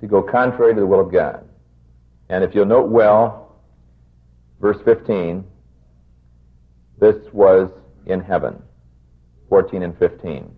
to 0.00 0.06
go 0.06 0.22
contrary 0.22 0.74
to 0.74 0.80
the 0.80 0.86
will 0.86 1.00
of 1.00 1.12
God. 1.12 1.44
And 2.28 2.42
if 2.42 2.54
you'll 2.54 2.66
note 2.66 2.90
well, 2.90 3.56
verse 4.60 4.78
15, 4.84 5.44
this 6.98 7.16
was 7.32 7.70
in 8.06 8.20
heaven. 8.20 8.62
14 9.48 9.82
and 9.82 9.98
15. 9.98 10.54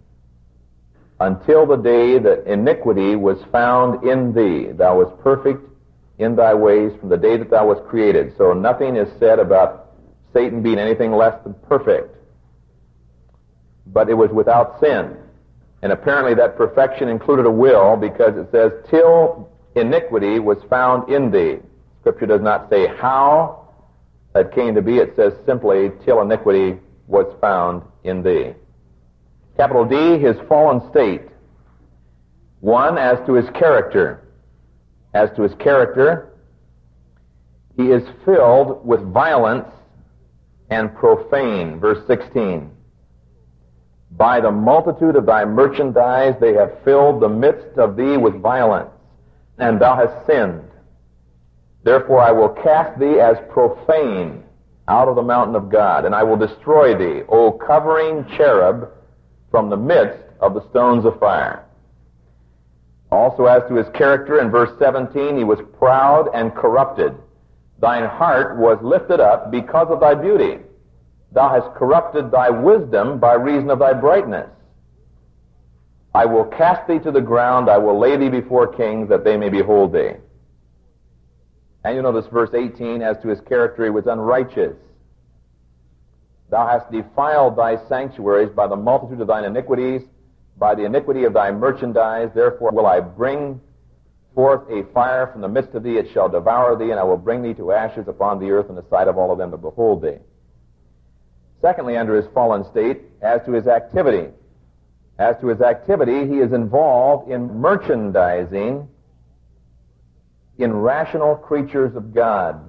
Until 1.21 1.67
the 1.67 1.77
day 1.77 2.19
that 2.19 2.47
iniquity 2.47 3.17
was 3.17 3.39
found 3.53 4.05
in 4.05 4.33
thee, 4.33 4.73
thou 4.73 4.99
wast 5.03 5.19
perfect 5.23 5.63
in 6.23 6.37
thy 6.37 6.55
ways 6.55 6.93
from 7.01 7.09
the 7.09 7.17
day 7.17 7.37
that 7.37 7.51
thou 7.51 7.69
wast 7.69 7.85
created. 7.89 8.35
So 8.39 8.53
nothing 8.53 8.97
is 8.97 9.09
said 9.19 9.39
about 9.39 9.91
Satan 10.33 10.63
being 10.63 10.79
anything 10.79 11.13
less 11.13 11.43
than 11.45 11.55
perfect. 11.69 12.17
But 13.87 14.09
it 14.09 14.15
was 14.15 14.31
without 14.31 14.81
sin. 14.81 15.17
And 15.83 15.93
apparently 15.93 16.35
that 16.35 16.57
perfection 16.57 17.09
included 17.09 17.47
a 17.47 17.51
will 17.51 17.97
because 17.97 18.37
it 18.37 18.49
says, 18.53 18.73
till 18.89 19.51
iniquity 19.75 20.39
was 20.39 20.59
found 20.71 21.09
in 21.11 21.31
thee. 21.31 21.59
Scripture 22.01 22.27
does 22.27 22.41
not 22.41 22.71
say 22.71 22.87
how 22.87 23.69
that 24.35 24.55
came 24.55 24.75
to 24.75 24.83
be. 24.83 24.99
It 24.99 25.15
says 25.17 25.33
simply, 25.45 25.91
till 26.05 26.21
iniquity 26.21 26.79
was 27.07 27.27
found 27.41 27.83
in 28.05 28.23
thee. 28.23 28.55
Capital 29.57 29.85
D, 29.85 30.19
his 30.19 30.37
fallen 30.49 30.89
state. 30.91 31.23
One, 32.61 32.97
as 32.97 33.19
to 33.27 33.35
his 33.35 33.49
character. 33.51 34.22
As 35.15 35.31
to 35.37 35.43
his 35.43 35.55
character, 35.55 36.33
he 37.77 37.91
is 37.91 38.03
filled 38.25 38.87
with 38.87 39.01
violence 39.13 39.69
and 40.71 40.95
profane. 40.95 41.79
Verse 41.81 42.07
16. 42.07 42.71
By 44.13 44.41
the 44.41 44.51
multitude 44.51 45.17
of 45.17 45.27
thy 45.27 45.45
merchandise 45.45 46.35
they 46.41 46.55
have 46.55 46.83
filled 46.85 47.21
the 47.21 47.29
midst 47.29 47.79
of 47.79 47.97
thee 47.97 48.17
with 48.17 48.41
violence, 48.41 48.91
and 49.59 49.81
thou 49.81 49.97
hast 49.97 50.27
sinned. 50.27 50.69
Therefore 51.83 52.21
I 52.21 52.31
will 52.31 52.51
cast 52.51 52.99
thee 52.99 53.21
as 53.21 53.37
profane 53.51 54.45
out 54.89 55.09
of 55.09 55.17
the 55.17 55.23
mountain 55.23 55.57
of 55.57 55.71
God, 55.71 56.05
and 56.05 56.15
I 56.15 56.23
will 56.23 56.37
destroy 56.37 56.97
thee, 56.97 57.23
O 57.29 57.53
covering 57.53 58.27
cherub, 58.37 58.91
from 59.51 59.71
the 59.71 59.77
midst 59.77 60.23
of 60.41 60.55
the 60.55 60.69
stones 60.71 61.05
of 61.05 61.19
fire. 61.19 61.65
Also, 63.13 63.45
as 63.45 63.63
to 63.69 63.75
his 63.75 63.89
character, 63.91 64.41
in 64.41 64.51
verse 64.51 64.71
17, 64.79 65.37
he 65.37 65.45
was 65.45 65.59
proud 65.79 66.31
and 66.33 66.55
corrupted. 66.55 67.15
Thine 67.79 68.07
heart 68.07 68.57
was 68.57 68.79
lifted 68.83 69.21
up 69.21 69.51
because 69.51 69.89
of 69.91 70.01
thy 70.01 70.15
beauty. 70.15 70.61
Thou 71.33 71.51
hast 71.51 71.77
corrupted 71.77 72.31
thy 72.31 72.49
wisdom 72.49 73.21
by 73.21 73.35
reason 73.35 73.69
of 73.69 73.81
thy 73.81 73.93
brightness. 73.93 74.49
I 76.15 76.25
will 76.25 76.47
cast 76.47 76.89
thee 76.89 77.01
to 77.01 77.13
the 77.13 77.21
ground, 77.21 77.69
I 77.69 77.77
will 77.77 77.99
lay 77.99 78.17
thee 78.17 78.31
before 78.31 78.67
kings, 78.67 79.11
that 79.11 79.25
they 79.25 79.37
may 79.37 79.51
behold 79.51 79.93
thee. 79.93 80.13
And 81.85 81.95
you 81.95 82.01
notice 82.01 82.27
verse 82.33 82.55
18, 82.55 83.03
as 83.03 83.19
to 83.21 83.29
his 83.29 83.43
character, 83.43 83.85
he 83.85 83.91
was 83.91 84.07
unrighteous. 84.07 84.77
Thou 86.49 86.67
hast 86.67 86.91
defiled 86.91 87.57
thy 87.57 87.77
sanctuaries 87.89 88.51
by 88.51 88.69
the 88.69 88.77
multitude 88.77 89.21
of 89.21 89.27
thine 89.27 89.45
iniquities, 89.45 90.03
by 90.59 90.75
the 90.75 90.85
iniquity 90.85 91.25
of 91.25 91.33
thy 91.33 91.51
merchandise. 91.51 92.31
Therefore 92.35 92.71
will 92.73 92.87
I 92.87 93.01
bring 93.01 93.61
forth 94.35 94.69
a 94.71 94.85
fire 94.93 95.27
from 95.27 95.41
the 95.41 95.49
midst 95.49 95.75
of 95.75 95.83
thee, 95.83 95.99
it 95.99 96.11
shall 96.13 96.29
devour 96.29 96.77
thee, 96.77 96.91
and 96.91 96.99
I 96.99 97.03
will 97.03 97.17
bring 97.17 97.43
thee 97.43 97.55
to 97.55 97.73
ashes 97.73 98.09
upon 98.09 98.39
the 98.39 98.51
earth 98.51 98.71
in 98.71 98.77
the 98.77 98.85
sight 98.89 99.09
of 99.09 99.19
all 99.19 99.31
of 99.31 99.39
them 99.39 99.51
that 99.51 99.59
behold 99.59 100.03
thee. 100.03 100.19
Secondly, 101.61 101.97
under 101.97 102.17
his 102.17 102.27
fallen 102.33 102.65
state, 102.71 103.03
as 103.21 103.45
to 103.47 103.53
his 103.53 103.67
activity. 103.67 104.29
As 105.19 105.37
to 105.41 105.49
his 105.49 105.61
activity, 105.61 106.27
he 106.27 106.39
is 106.39 106.53
involved 106.53 107.31
in 107.31 107.61
merchandising 107.61 108.89
in 110.59 110.73
rational 110.73 111.37
creatures 111.37 111.95
of 111.95 112.13
God. 112.15 112.61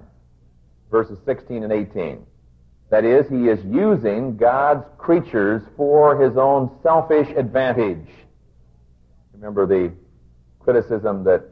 Verses 0.92 1.18
16 1.26 1.64
and 1.64 1.74
18. 1.74 2.26
That 2.94 3.06
is, 3.06 3.28
he 3.28 3.48
is 3.48 3.58
using 3.66 4.38
God's 4.38 4.86
creatures 5.00 5.64
for 5.76 6.16
his 6.16 6.38
own 6.38 6.70
selfish 6.84 7.28
advantage. 7.36 8.08
Remember 9.34 9.66
the 9.66 9.92
criticism 10.60 11.24
that 11.24 11.44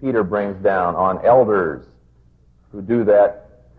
Peter 0.00 0.22
brings 0.22 0.62
down 0.62 0.94
on 0.94 1.26
elders 1.26 1.84
who 2.70 2.80
do 2.80 3.02
that 3.06 3.72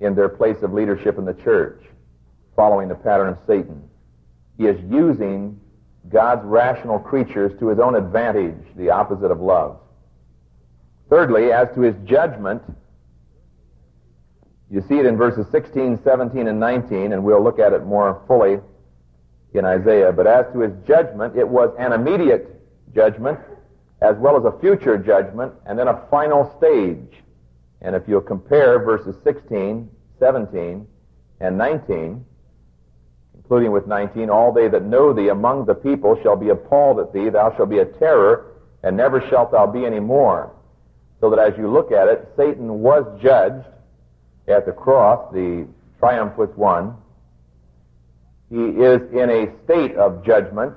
in 0.00 0.14
their 0.14 0.30
place 0.30 0.56
of 0.62 0.72
leadership 0.72 1.18
in 1.18 1.26
the 1.26 1.34
church, 1.34 1.84
following 2.56 2.88
the 2.88 2.94
pattern 2.94 3.28
of 3.28 3.38
Satan. 3.46 3.86
He 4.56 4.64
is 4.64 4.80
using 4.90 5.60
God's 6.08 6.46
rational 6.46 6.98
creatures 6.98 7.52
to 7.60 7.68
his 7.68 7.80
own 7.80 7.96
advantage, 7.96 8.64
the 8.76 8.88
opposite 8.88 9.30
of 9.30 9.42
love. 9.42 9.78
Thirdly, 11.10 11.52
as 11.52 11.68
to 11.74 11.82
his 11.82 11.96
judgment, 12.06 12.62
you 14.72 14.82
see 14.88 14.98
it 14.98 15.04
in 15.04 15.18
verses 15.18 15.46
16, 15.52 16.00
17, 16.02 16.48
and 16.48 16.58
19, 16.58 17.12
and 17.12 17.22
we'll 17.22 17.44
look 17.44 17.58
at 17.58 17.74
it 17.74 17.84
more 17.84 18.22
fully 18.26 18.58
in 19.52 19.66
Isaiah. 19.66 20.10
But 20.12 20.26
as 20.26 20.46
to 20.54 20.60
his 20.60 20.72
judgment, 20.86 21.36
it 21.36 21.46
was 21.46 21.74
an 21.78 21.92
immediate 21.92 22.58
judgment, 22.94 23.38
as 24.00 24.16
well 24.16 24.34
as 24.34 24.44
a 24.46 24.58
future 24.60 24.96
judgment, 24.96 25.52
and 25.66 25.78
then 25.78 25.88
a 25.88 26.06
final 26.10 26.54
stage. 26.56 27.22
And 27.82 27.94
if 27.94 28.04
you'll 28.08 28.22
compare 28.22 28.82
verses 28.82 29.14
16, 29.22 29.90
17, 30.18 30.86
and 31.40 31.58
19, 31.58 32.24
including 33.34 33.72
with 33.72 33.86
19, 33.86 34.30
all 34.30 34.52
they 34.52 34.68
that 34.68 34.84
know 34.84 35.12
thee 35.12 35.28
among 35.28 35.66
the 35.66 35.74
people 35.74 36.18
shall 36.22 36.36
be 36.36 36.48
appalled 36.48 36.98
at 36.98 37.12
thee, 37.12 37.28
thou 37.28 37.54
shalt 37.56 37.68
be 37.68 37.80
a 37.80 37.84
terror, 37.84 38.54
and 38.82 38.96
never 38.96 39.20
shalt 39.28 39.52
thou 39.52 39.66
be 39.66 39.84
any 39.84 40.00
more. 40.00 40.50
So 41.20 41.28
that 41.28 41.38
as 41.38 41.58
you 41.58 41.70
look 41.70 41.92
at 41.92 42.08
it, 42.08 42.26
Satan 42.38 42.80
was 42.80 43.04
judged, 43.20 43.66
at 44.48 44.66
the 44.66 44.72
cross, 44.72 45.32
the 45.32 45.66
triumph 45.98 46.36
was 46.36 46.50
won. 46.56 46.96
He 48.50 48.56
is 48.56 49.00
in 49.12 49.30
a 49.30 49.52
state 49.64 49.96
of 49.96 50.24
judgment, 50.24 50.74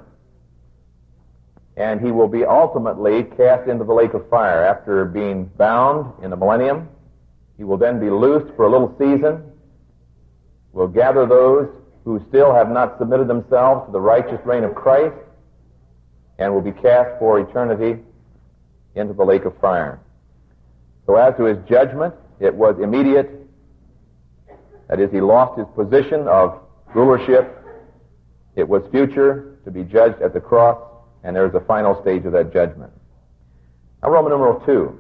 and 1.76 2.00
he 2.00 2.12
will 2.12 2.28
be 2.28 2.46
ultimately 2.46 3.24
cast 3.24 3.68
into 3.68 3.84
the 3.84 3.94
lake 3.94 4.14
of 4.14 4.30
fire 4.30 4.64
after 4.64 5.04
being 5.06 5.46
bound 5.58 6.24
in 6.24 6.30
the 6.30 6.38
millennium. 6.38 6.88
He 7.58 7.64
will 7.64 7.78
then 7.78 8.00
be 8.00 8.10
loosed 8.10 8.54
for 8.56 8.66
a 8.66 8.72
little 8.72 8.96
season. 8.98 9.44
Will 10.72 10.88
gather 10.88 11.26
those 11.26 11.68
who 12.06 12.24
still 12.30 12.54
have 12.54 12.70
not 12.70 12.98
submitted 13.00 13.28
themselves 13.28 13.88
to 13.88 13.92
the 13.92 14.00
righteous 14.00 14.40
reign 14.46 14.64
of 14.64 14.76
Christ, 14.76 15.16
and 16.38 16.54
will 16.54 16.62
be 16.62 16.72
cast 16.72 17.18
for 17.18 17.40
eternity 17.40 18.02
into 18.94 19.14
the 19.14 19.24
lake 19.24 19.46
of 19.46 19.58
fire. 19.60 20.00
So 21.06 21.16
as 21.16 21.36
to 21.38 21.44
his 21.44 21.58
judgment, 21.68 22.14
it 22.40 22.54
was 22.54 22.78
immediate 22.82 23.45
that 24.88 25.00
is, 25.00 25.12
he 25.12 25.22
lost 25.22 25.58
his 25.58 25.68
position 25.76 26.28
of 26.28 26.62
rulership. 26.94 27.64
It 28.56 28.68
was 28.68 28.84
future 28.92 29.58
to 29.66 29.72
be 29.72 29.84
judged 29.84 30.22
at 30.22 30.34
the 30.34 30.40
cross, 30.40 30.78
and 31.24 31.36
there's 31.36 31.56
a 31.56 31.60
final 31.62 32.00
stage 32.02 32.26
of 32.26 32.32
that 32.34 32.54
judgment. 32.54 32.92
Now, 34.02 34.10
Roman 34.10 34.32
numeral 34.32 34.60
2, 34.66 35.00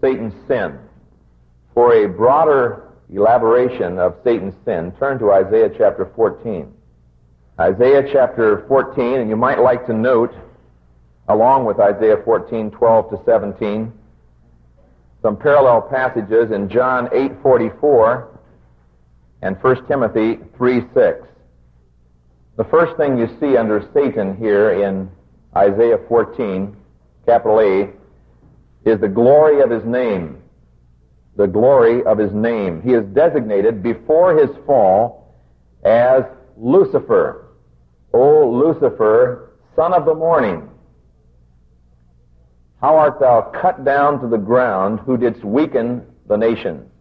Satan's 0.00 0.34
sin. 0.46 0.78
For 1.74 2.04
a 2.04 2.08
broader 2.08 2.92
elaboration 3.10 3.98
of 3.98 4.16
Satan's 4.24 4.54
sin, 4.64 4.92
turn 4.98 5.18
to 5.18 5.32
Isaiah 5.32 5.70
chapter 5.76 6.10
14. 6.14 6.72
Isaiah 7.58 8.08
chapter 8.12 8.64
14, 8.68 9.20
and 9.20 9.28
you 9.28 9.36
might 9.36 9.60
like 9.60 9.86
to 9.86 9.92
note, 9.92 10.34
along 11.28 11.64
with 11.64 11.78
Isaiah 11.78 12.22
14, 12.24 12.70
12 12.70 13.10
to 13.10 13.20
17, 13.24 13.92
some 15.20 15.36
parallel 15.36 15.82
passages 15.82 16.50
in 16.50 16.68
John 16.68 17.08
8:44 17.08 18.31
and 19.42 19.60
1 19.60 19.86
Timothy 19.86 20.38
3 20.56 20.82
6. 20.94 21.26
The 22.56 22.64
first 22.64 22.96
thing 22.96 23.18
you 23.18 23.28
see 23.40 23.56
under 23.56 23.88
Satan 23.92 24.36
here 24.36 24.84
in 24.84 25.10
Isaiah 25.56 25.98
14, 26.08 26.76
capital 27.26 27.60
A, 27.60 28.88
is 28.88 29.00
the 29.00 29.08
glory 29.08 29.60
of 29.60 29.70
his 29.70 29.84
name. 29.84 30.42
The 31.36 31.46
glory 31.46 32.04
of 32.04 32.18
his 32.18 32.32
name. 32.32 32.82
He 32.82 32.92
is 32.92 33.04
designated 33.06 33.82
before 33.82 34.36
his 34.36 34.50
fall 34.66 35.34
as 35.84 36.22
Lucifer. 36.56 37.48
O 38.12 38.48
Lucifer, 38.50 39.52
son 39.74 39.94
of 39.94 40.04
the 40.04 40.14
morning. 40.14 40.68
How 42.80 42.96
art 42.96 43.18
thou 43.18 43.52
cut 43.60 43.84
down 43.84 44.20
to 44.20 44.28
the 44.28 44.36
ground, 44.36 45.00
who 45.00 45.16
didst 45.16 45.42
weaken 45.44 46.04
the 46.28 46.36
nations? 46.36 46.91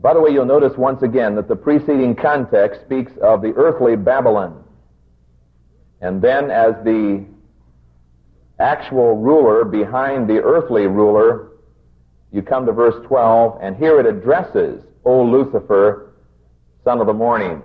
By 0.00 0.14
the 0.14 0.20
way, 0.20 0.30
you'll 0.30 0.44
notice 0.44 0.76
once 0.76 1.02
again 1.02 1.34
that 1.34 1.48
the 1.48 1.56
preceding 1.56 2.14
context 2.14 2.82
speaks 2.82 3.12
of 3.20 3.42
the 3.42 3.52
earthly 3.56 3.96
Babylon. 3.96 4.62
And 6.00 6.22
then 6.22 6.50
as 6.52 6.74
the 6.84 7.26
actual 8.60 9.16
ruler 9.16 9.64
behind 9.64 10.28
the 10.28 10.38
earthly 10.38 10.86
ruler, 10.86 11.48
you 12.30 12.42
come 12.42 12.64
to 12.66 12.72
verse 12.72 12.94
12, 13.06 13.58
and 13.60 13.76
here 13.76 13.98
it 13.98 14.06
addresses, 14.06 14.84
O 15.04 15.24
Lucifer, 15.24 16.12
son 16.84 17.00
of 17.00 17.08
the 17.08 17.12
morning. 17.12 17.62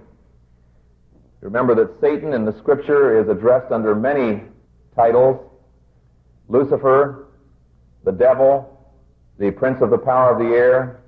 Remember 1.41 1.76
that 1.76 2.00
Satan 2.02 2.34
in 2.34 2.46
the 2.46 2.58
scripture 2.60 3.22
is 3.22 3.30
addressed 3.30 3.72
under 3.72 3.93
many 3.93 4.41
titles. 4.96 5.39
Lucifer, 6.48 7.28
the 8.06 8.12
devil, 8.12 8.88
the 9.38 9.52
prince 9.52 9.82
of 9.82 9.91
the 9.91 9.98
power 9.98 10.32
of 10.32 10.39
the 10.39 10.56
air, 10.56 11.03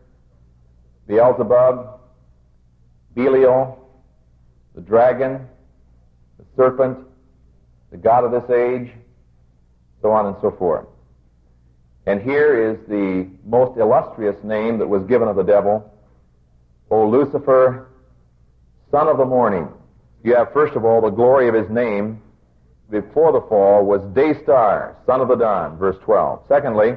Beelzebub, 1.08 2.00
Belial, 3.15 3.80
the 4.74 4.82
dragon, 4.82 5.48
the 6.38 6.46
serpent, 6.56 6.98
the 7.91 7.98
God 7.98 8.24
of 8.24 8.32
this 8.32 8.50
age, 8.50 8.91
so 10.02 10.12
on 10.12 10.26
and 10.26 10.36
so 10.41 10.52
forth. 10.52 10.86
And 12.06 12.22
here 12.22 12.72
is 12.72 12.78
the 12.88 13.30
most 13.46 13.80
illustrious 13.80 14.36
name 14.44 14.78
that 14.80 14.88
was 14.88 15.04
given 15.06 15.28
of 15.28 15.36
the 15.36 15.44
devil, 15.44 15.91
O 16.91 17.08
Lucifer, 17.08 17.88
son 18.91 19.08
of 19.08 19.18
the 19.18 19.26
morning. 19.26 19.68
You 20.24 20.36
have, 20.36 20.54
first 20.54 20.76
of 20.76 20.86
all, 20.86 21.02
the 21.02 21.10
glory 21.10 21.48
of 21.48 21.56
his 21.56 21.70
name 21.70 22.22
before 22.89 23.32
the 23.32 23.41
fall 23.48 23.84
was 23.84 24.02
day 24.13 24.34
star, 24.44 24.98
son 25.06 25.22
of 25.22 25.28
the 25.28 25.36
dawn, 25.36 25.78
verse 25.78 25.98
12. 26.04 26.46
Secondly, 26.48 26.96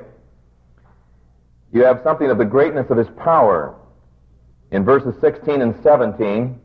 you 1.73 1.85
have 1.85 2.01
something 2.03 2.31
of 2.31 2.39
the 2.39 2.45
greatness 2.45 2.91
of 2.91 2.97
his 2.97 3.09
power. 3.17 3.75
In 4.71 4.85
verses 4.85 5.15
16 5.21 5.63
and 5.63 5.75
17, 5.83 6.61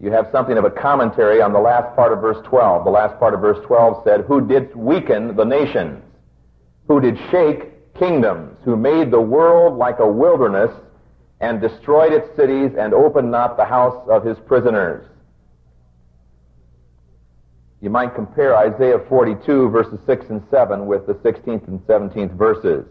you 0.00 0.10
have 0.10 0.28
something 0.30 0.58
of 0.58 0.64
a 0.64 0.70
commentary 0.70 1.40
on 1.40 1.52
the 1.52 1.58
last 1.58 1.94
part 1.96 2.12
of 2.12 2.20
verse 2.20 2.44
12. 2.44 2.84
The 2.84 2.90
last 2.90 3.18
part 3.18 3.32
of 3.32 3.40
verse 3.40 3.64
12 3.64 4.04
said, 4.04 4.20
Who 4.22 4.46
did 4.46 4.74
weaken 4.74 5.34
the 5.34 5.44
nations? 5.44 6.02
Who 6.88 7.00
did 7.00 7.18
shake 7.30 7.94
kingdoms? 7.94 8.58
Who 8.64 8.76
made 8.76 9.10
the 9.10 9.20
world 9.20 9.78
like 9.78 10.00
a 10.00 10.06
wilderness 10.06 10.70
and 11.40 11.60
destroyed 11.60 12.12
its 12.12 12.34
cities 12.36 12.72
and 12.78 12.92
opened 12.92 13.30
not 13.30 13.56
the 13.56 13.64
house 13.64 14.06
of 14.10 14.24
his 14.24 14.38
prisoners? 14.40 15.06
You 17.80 17.90
might 17.90 18.14
compare 18.14 18.56
Isaiah 18.56 18.98
42 19.08 19.70
verses 19.70 20.00
6 20.06 20.26
and 20.30 20.42
7 20.50 20.86
with 20.86 21.06
the 21.06 21.14
16th 21.14 21.68
and 21.68 21.80
17th 21.80 22.32
verses. 22.32 22.86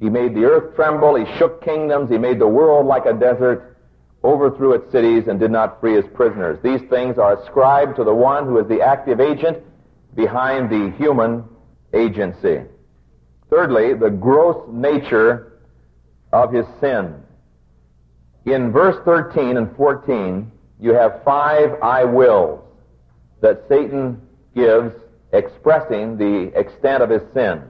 He 0.00 0.10
made 0.10 0.34
the 0.34 0.44
earth 0.44 0.74
tremble, 0.74 1.14
he 1.14 1.38
shook 1.38 1.62
kingdoms, 1.64 2.10
he 2.10 2.18
made 2.18 2.38
the 2.38 2.48
world 2.48 2.86
like 2.86 3.06
a 3.06 3.12
desert, 3.12 3.76
overthrew 4.22 4.72
its 4.72 4.90
cities 4.90 5.28
and 5.28 5.38
did 5.38 5.50
not 5.50 5.80
free 5.80 5.94
his 5.94 6.06
prisoners. 6.14 6.58
These 6.62 6.80
things 6.88 7.18
are 7.18 7.40
ascribed 7.40 7.96
to 7.96 8.04
the 8.04 8.14
one 8.14 8.46
who 8.46 8.58
is 8.58 8.66
the 8.68 8.80
active 8.80 9.20
agent 9.20 9.58
behind 10.14 10.70
the 10.70 10.96
human 10.96 11.44
agency. 11.92 12.62
Thirdly, 13.50 13.94
the 13.94 14.10
gross 14.10 14.66
nature 14.72 15.60
of 16.32 16.52
his 16.52 16.66
sin. 16.80 17.14
In 18.46 18.72
verse 18.72 18.96
13 19.04 19.56
and 19.56 19.74
14, 19.76 20.50
you 20.80 20.92
have 20.94 21.22
five 21.24 21.78
I 21.82 22.04
wills 22.04 22.60
that 23.40 23.64
Satan 23.68 24.20
gives 24.54 24.92
expressing 25.32 26.16
the 26.16 26.58
extent 26.58 27.02
of 27.02 27.10
his 27.10 27.22
sin. 27.32 27.62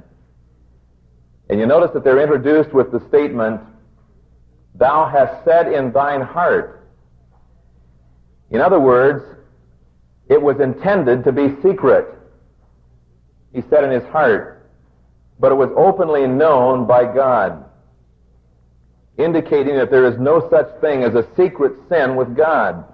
And 1.48 1.60
you 1.60 1.66
notice 1.66 1.90
that 1.94 2.04
they're 2.04 2.20
introduced 2.20 2.72
with 2.72 2.90
the 2.90 3.06
statement, 3.08 3.60
thou 4.74 5.08
hast 5.08 5.44
said 5.44 5.72
in 5.72 5.92
thine 5.92 6.22
heart. 6.22 6.88
In 8.50 8.60
other 8.60 8.80
words, 8.80 9.24
it 10.28 10.40
was 10.40 10.60
intended 10.60 11.24
to 11.24 11.32
be 11.32 11.54
secret. 11.62 12.06
He 13.52 13.62
said 13.68 13.84
in 13.84 13.90
his 13.90 14.08
heart, 14.10 14.68
but 15.38 15.52
it 15.52 15.56
was 15.56 15.70
openly 15.76 16.26
known 16.26 16.86
by 16.86 17.04
God, 17.04 17.64
indicating 19.18 19.76
that 19.76 19.90
there 19.90 20.06
is 20.06 20.18
no 20.18 20.48
such 20.50 20.68
thing 20.80 21.02
as 21.02 21.14
a 21.14 21.26
secret 21.36 21.72
sin 21.88 22.16
with 22.16 22.36
God. 22.36 22.84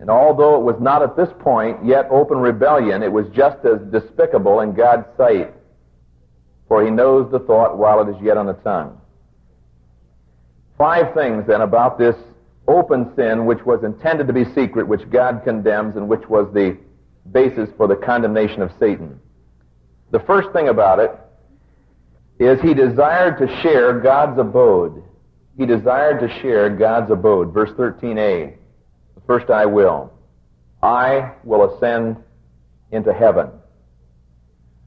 And 0.00 0.10
although 0.10 0.56
it 0.56 0.62
was 0.62 0.80
not 0.80 1.02
at 1.02 1.16
this 1.16 1.28
point 1.40 1.84
yet 1.84 2.06
open 2.10 2.38
rebellion, 2.38 3.02
it 3.02 3.12
was 3.12 3.26
just 3.34 3.64
as 3.64 3.80
despicable 3.90 4.60
in 4.60 4.74
God's 4.74 5.06
sight. 5.16 5.52
For 6.74 6.84
he 6.84 6.90
knows 6.90 7.30
the 7.30 7.38
thought 7.38 7.78
while 7.78 8.00
it 8.00 8.12
is 8.12 8.20
yet 8.20 8.36
on 8.36 8.46
the 8.46 8.54
tongue. 8.54 9.00
Five 10.76 11.14
things 11.14 11.46
then 11.46 11.60
about 11.60 12.00
this 12.00 12.16
open 12.66 13.12
sin 13.14 13.46
which 13.46 13.64
was 13.64 13.84
intended 13.84 14.26
to 14.26 14.32
be 14.32 14.44
secret, 14.56 14.88
which 14.88 15.08
God 15.08 15.42
condemns, 15.44 15.94
and 15.94 16.08
which 16.08 16.28
was 16.28 16.52
the 16.52 16.76
basis 17.30 17.68
for 17.76 17.86
the 17.86 17.94
condemnation 17.94 18.60
of 18.60 18.72
Satan. 18.80 19.20
The 20.10 20.18
first 20.18 20.50
thing 20.52 20.66
about 20.66 20.98
it 20.98 21.12
is 22.40 22.60
he 22.60 22.74
desired 22.74 23.38
to 23.38 23.60
share 23.62 24.00
God's 24.00 24.40
abode. 24.40 25.00
He 25.56 25.66
desired 25.66 26.18
to 26.22 26.40
share 26.40 26.70
God's 26.70 27.08
abode. 27.12 27.54
Verse 27.54 27.70
13a. 27.78 28.52
The 29.14 29.20
first 29.28 29.48
I 29.48 29.64
will. 29.64 30.12
I 30.82 31.34
will 31.44 31.72
ascend 31.72 32.16
into 32.90 33.12
heaven. 33.12 33.50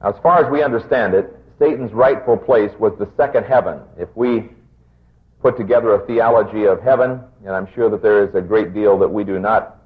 Now, 0.02 0.10
as 0.10 0.16
far 0.22 0.44
as 0.44 0.52
we 0.52 0.62
understand 0.62 1.14
it, 1.14 1.34
Satan's 1.58 1.92
rightful 1.92 2.36
place 2.36 2.70
was 2.78 2.92
the 2.98 3.10
second 3.16 3.44
heaven. 3.44 3.80
If 3.98 4.08
we 4.14 4.50
put 5.42 5.56
together 5.56 5.94
a 5.94 6.06
theology 6.06 6.64
of 6.64 6.80
heaven, 6.82 7.20
and 7.44 7.54
I'm 7.54 7.68
sure 7.74 7.90
that 7.90 8.02
there 8.02 8.24
is 8.24 8.34
a 8.34 8.40
great 8.40 8.74
deal 8.74 8.98
that 8.98 9.08
we 9.08 9.24
do 9.24 9.38
not, 9.38 9.76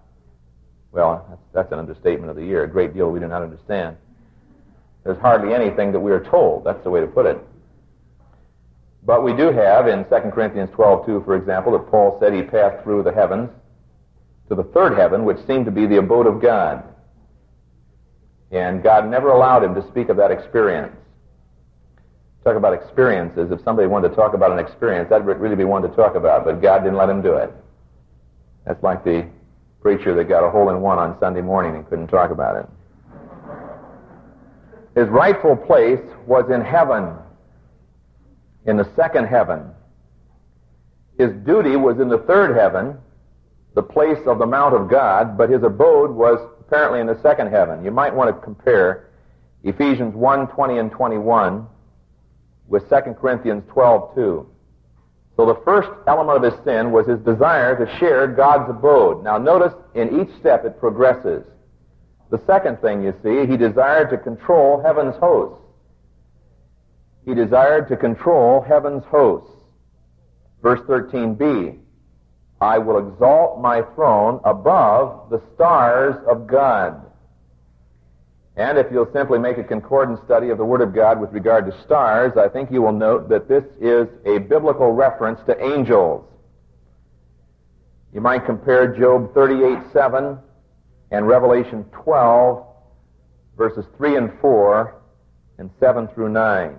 well, 0.93 1.39
that's, 1.55 1.73
an 1.73 1.79
understatement 1.79 2.31
of 2.31 2.37
the 2.37 2.45
year, 2.45 2.65
a 2.65 2.69
great 2.69 2.95
deal 2.95 3.11
we 3.11 3.21
do 3.21 3.29
not 3.29 3.43
understand. 3.43 3.97
There's 5.05 5.19
hardly 5.19 5.55
anything 5.55 5.93
that 5.93 6.01
we 6.01 6.13
are 6.13 6.23
told. 6.23 6.65
That's 6.65 6.83
the 6.85 6.91
way 6.91 7.01
to 7.01 7.07
put 7.07 7.27
it. 7.27 7.39
But 9.05 9.25
we 9.25 9.35
do 9.35 9.51
have 9.51 9.89
in 9.89 10.05
2 10.05 10.31
Corinthians 10.33 10.71
12:2, 10.71 11.25
for 11.25 11.35
example, 11.35 11.73
that 11.73 11.91
Paul 11.91 12.19
said 12.21 12.33
he 12.33 12.43
passed 12.43 12.85
through 12.85 13.03
the 13.03 13.13
heavens 13.13 13.51
to 14.49 14.55
the 14.55 14.63
third 14.63 14.97
heaven, 14.97 15.25
which 15.25 15.39
seemed 15.47 15.65
to 15.65 15.73
be 15.73 15.87
the 15.87 15.97
abode 15.97 16.27
of 16.27 16.41
God. 16.41 16.85
And 18.53 18.83
God 18.83 19.09
never 19.09 19.31
allowed 19.31 19.65
him 19.65 19.75
to 19.75 19.89
speak 19.89 20.09
of 20.09 20.19
that 20.19 20.31
experience 20.31 20.95
talk 22.45 22.57
about 22.57 22.75
experiences. 22.75 23.51
If 23.51 23.63
somebody 23.65 23.89
wanted 23.89 24.11
to 24.11 24.15
talk 24.17 24.35
about 24.35 24.53
an 24.53 24.59
experience, 24.59 25.09
that'd 25.11 25.27
really 25.27 25.57
be 25.57 25.65
one 25.65 25.83
to 25.83 25.89
talk 25.89 26.15
about, 26.15 26.45
but 26.45 26.61
God 26.61 26.81
didn't 26.81 26.97
let 26.97 27.09
him 27.09 27.23
do 27.23 27.35
it. 27.35 27.53
That's 28.67 28.83
like 28.83 29.05
the 29.05 29.29
preacher 29.81 30.15
that 30.15 30.25
got 30.25 30.47
a 30.47 30.51
hole 30.51 30.71
in 30.71 30.81
one 30.81 30.99
on 30.99 31.19
Sunday 31.21 31.41
morning 31.41 31.75
and 31.75 31.89
couldn't 31.89 32.09
talk 32.09 32.31
about 32.31 32.57
it. 32.57 32.69
His 34.95 35.09
rightful 35.09 35.57
place 35.57 36.01
was 36.27 36.51
in 36.51 36.61
heaven, 36.61 37.15
in 38.67 38.77
the 38.77 38.89
second 38.95 39.27
heaven. 39.27 39.71
His 41.19 41.33
duty 41.45 41.77
was 41.77 41.99
in 41.99 42.09
the 42.09 42.19
third 42.19 42.57
heaven, 42.57 42.99
the 43.75 43.83
place 43.83 44.19
of 44.27 44.39
the 44.39 44.47
Mount 44.47 44.75
of 44.75 44.91
God, 44.91 45.39
but 45.39 45.49
his 45.49 45.63
abode 45.63 46.11
was 46.11 46.39
apparently 46.61 47.01
in 47.01 47.07
the 47.07 47.21
second 47.23 47.49
heaven. 47.49 47.85
You 47.85 47.91
might 47.91 48.15
want 48.15 48.35
to 48.35 48.43
compare 48.43 49.09
Ephesians 49.65 50.15
1, 50.15 50.49
20 50.49 50.79
and 50.79 50.91
21 50.91 51.67
with 52.69 52.89
2 52.89 53.15
Corinthians 53.21 53.65
12, 53.69 54.15
2. 54.15 54.47
So 55.37 55.47
the 55.47 55.61
first 55.65 55.89
element 56.07 56.45
of 56.45 56.53
his 56.53 56.65
sin 56.65 56.93
was 56.93 57.07
his 57.07 57.19
desire 57.21 57.77
to 57.77 57.99
share 57.99 58.27
God's 58.27 58.71
abode. 58.71 59.25
Now 59.25 59.39
notice 59.39 59.73
in 59.95 60.21
each 60.21 60.29
step 60.41 60.65
it 60.65 60.79
progresses. 60.79 61.45
The 62.31 62.43
second 62.47 62.81
thing 62.81 63.03
you 63.03 63.15
see, 63.23 63.51
he 63.51 63.57
desired 63.57 64.11
to 64.11 64.19
control 64.19 64.83
heaven's 64.83 65.17
hosts. 65.17 65.63
He 67.25 67.35
desired 67.35 67.89
to 67.89 67.97
control 67.97 68.63
heaven's 68.63 69.05
hosts. 69.05 69.55
Verse 70.63 70.81
13b, 70.83 71.79
I 72.61 72.79
will 72.79 72.99
exalt 72.99 73.61
my 73.61 73.83
throne 73.95 74.41
above 74.45 75.31
the 75.31 75.43
stars 75.55 76.15
of 76.29 76.47
God. 76.47 77.12
And 78.57 78.77
if 78.77 78.87
you'll 78.93 79.11
simply 79.13 79.39
make 79.39 79.57
a 79.57 79.65
concordant 79.65 80.21
study 80.25 80.51
of 80.51 80.59
the 80.59 80.65
Word 80.65 80.83
of 80.83 80.95
God 80.95 81.21
with 81.21 81.33
regard 81.33 81.65
to 81.67 81.83
stars, 81.83 82.33
I 82.37 82.49
think 82.49 82.71
you 82.71 82.83
will 82.83 82.93
note 82.93 83.29
that 83.31 83.49
this 83.49 83.65
is 83.81 84.09
a 84.27 84.39
biblical 84.39 84.93
reference 84.93 85.41
to 85.47 85.65
angels. 85.65 86.25
You 88.13 88.21
might 88.21 88.45
compare 88.45 88.95
Job 88.95 89.33
38 89.33 89.79
7 89.93 90.39
and 91.11 91.27
Revelation 91.27 91.85
12 91.93 92.67
verses 93.57 93.85
3 93.97 94.17
and 94.17 94.41
4 94.41 95.01
and 95.59 95.71
7 95.79 96.09
through 96.09 96.31
9. 96.31 96.77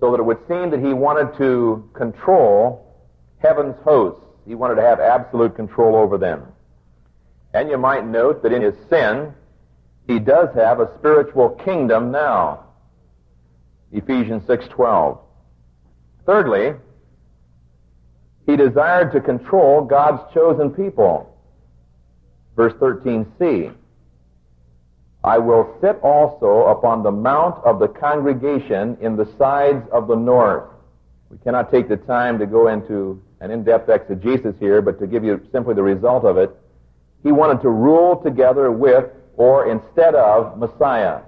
So 0.00 0.10
that 0.10 0.20
it 0.20 0.24
would 0.24 0.38
seem 0.48 0.70
that 0.70 0.80
he 0.80 0.92
wanted 0.92 1.36
to 1.38 1.88
control 1.94 3.06
heaven's 3.38 3.76
hosts. 3.82 4.24
He 4.46 4.54
wanted 4.54 4.76
to 4.76 4.82
have 4.82 5.00
absolute 5.00 5.56
control 5.56 5.96
over 5.96 6.18
them. 6.18 6.44
And 7.54 7.68
you 7.68 7.78
might 7.78 8.06
note 8.06 8.42
that 8.42 8.52
in 8.52 8.62
his 8.62 8.74
sin, 8.88 9.34
he 10.06 10.18
does 10.18 10.54
have 10.54 10.80
a 10.80 10.90
spiritual 10.98 11.50
kingdom 11.50 12.10
now. 12.10 12.64
Ephesians 13.92 14.44
6:12. 14.46 15.18
Thirdly, 16.24 16.74
he 18.46 18.56
desired 18.56 19.12
to 19.12 19.20
control 19.20 19.82
God's 19.82 20.22
chosen 20.32 20.70
people. 20.70 21.32
Verse 22.56 22.72
13c. 22.74 23.72
I 25.24 25.38
will 25.38 25.76
sit 25.80 25.98
also 26.02 26.66
upon 26.66 27.02
the 27.02 27.10
mount 27.10 27.64
of 27.64 27.80
the 27.80 27.88
congregation 27.88 28.96
in 29.00 29.16
the 29.16 29.26
sides 29.36 29.84
of 29.90 30.06
the 30.06 30.14
north. 30.14 30.70
We 31.30 31.38
cannot 31.38 31.72
take 31.72 31.88
the 31.88 31.96
time 31.96 32.38
to 32.38 32.46
go 32.46 32.68
into 32.68 33.20
an 33.40 33.50
in-depth 33.50 33.88
exegesis 33.88 34.54
here, 34.60 34.80
but 34.80 35.00
to 35.00 35.06
give 35.08 35.24
you 35.24 35.40
simply 35.50 35.74
the 35.74 35.82
result 35.82 36.24
of 36.24 36.36
it, 36.36 36.56
he 37.24 37.32
wanted 37.32 37.60
to 37.62 37.70
rule 37.70 38.16
together 38.16 38.70
with 38.70 39.10
or 39.36 39.70
instead 39.70 40.14
of 40.14 40.58
Messiah. 40.58 41.20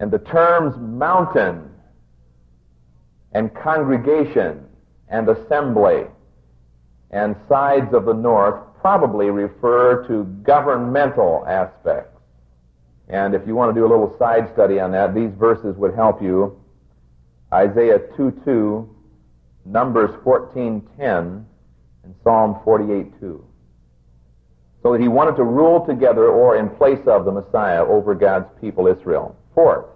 And 0.00 0.10
the 0.10 0.18
terms 0.18 0.74
mountain 0.78 1.70
and 3.32 3.54
congregation 3.54 4.64
and 5.08 5.28
assembly 5.28 6.06
and 7.10 7.36
sides 7.48 7.92
of 7.94 8.04
the 8.04 8.12
north 8.12 8.62
probably 8.80 9.30
refer 9.30 10.06
to 10.06 10.24
governmental 10.42 11.44
aspects. 11.46 12.20
And 13.08 13.34
if 13.34 13.46
you 13.46 13.54
want 13.54 13.74
to 13.74 13.80
do 13.80 13.86
a 13.86 13.88
little 13.88 14.14
side 14.18 14.50
study 14.52 14.78
on 14.78 14.92
that, 14.92 15.14
these 15.14 15.30
verses 15.38 15.76
would 15.76 15.94
help 15.94 16.22
you. 16.22 16.60
Isaiah 17.52 17.98
2:2, 18.16 18.86
Numbers 19.64 20.10
14:10, 20.22 21.46
and 22.04 22.14
Psalm 22.22 22.60
48:2. 22.64 23.42
So 24.82 24.92
that 24.92 25.00
he 25.00 25.08
wanted 25.08 25.36
to 25.36 25.44
rule 25.44 25.84
together 25.84 26.28
or 26.28 26.56
in 26.56 26.70
place 26.70 27.00
of 27.06 27.24
the 27.24 27.32
Messiah 27.32 27.84
over 27.84 28.14
God's 28.14 28.46
people 28.60 28.86
Israel. 28.86 29.36
Fourth, 29.54 29.86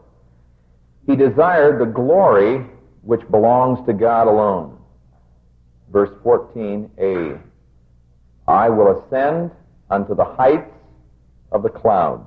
he 1.07 1.16
desired 1.16 1.81
the 1.81 1.87
glory 1.87 2.66
which 3.03 3.21
belongs 3.31 3.85
to 3.87 3.92
God 3.92 4.29
alone. 4.29 4.79
Verse 5.90 6.11
14a. 6.25 7.40
I 8.49 8.68
will 8.68 9.03
ascend 9.03 9.51
unto 9.90 10.14
the 10.14 10.25
heights 10.25 10.71
of 11.53 11.62
the 11.62 11.68
clouds. 11.68 12.27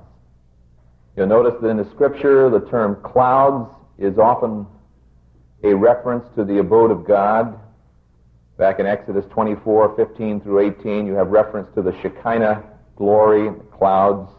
You'll 1.16 1.26
notice 1.26 1.54
that 1.60 1.68
in 1.68 1.78
the 1.78 1.90
scripture, 1.94 2.48
the 2.50 2.60
term 2.70 2.96
clouds 3.02 3.70
is 3.98 4.18
often 4.18 4.66
a 5.64 5.74
reference 5.74 6.26
to 6.36 6.44
the 6.44 6.58
abode 6.58 6.90
of 6.90 7.06
God. 7.06 7.58
Back 8.58 8.80
in 8.80 8.86
Exodus 8.86 9.24
24, 9.30 9.96
15 9.96 10.40
through 10.40 10.60
18, 10.78 11.06
you 11.06 11.12
have 11.12 11.28
reference 11.28 11.68
to 11.74 11.82
the 11.82 11.92
Shekinah 12.00 12.64
glory, 12.96 13.50
the 13.50 13.64
clouds. 13.76 14.30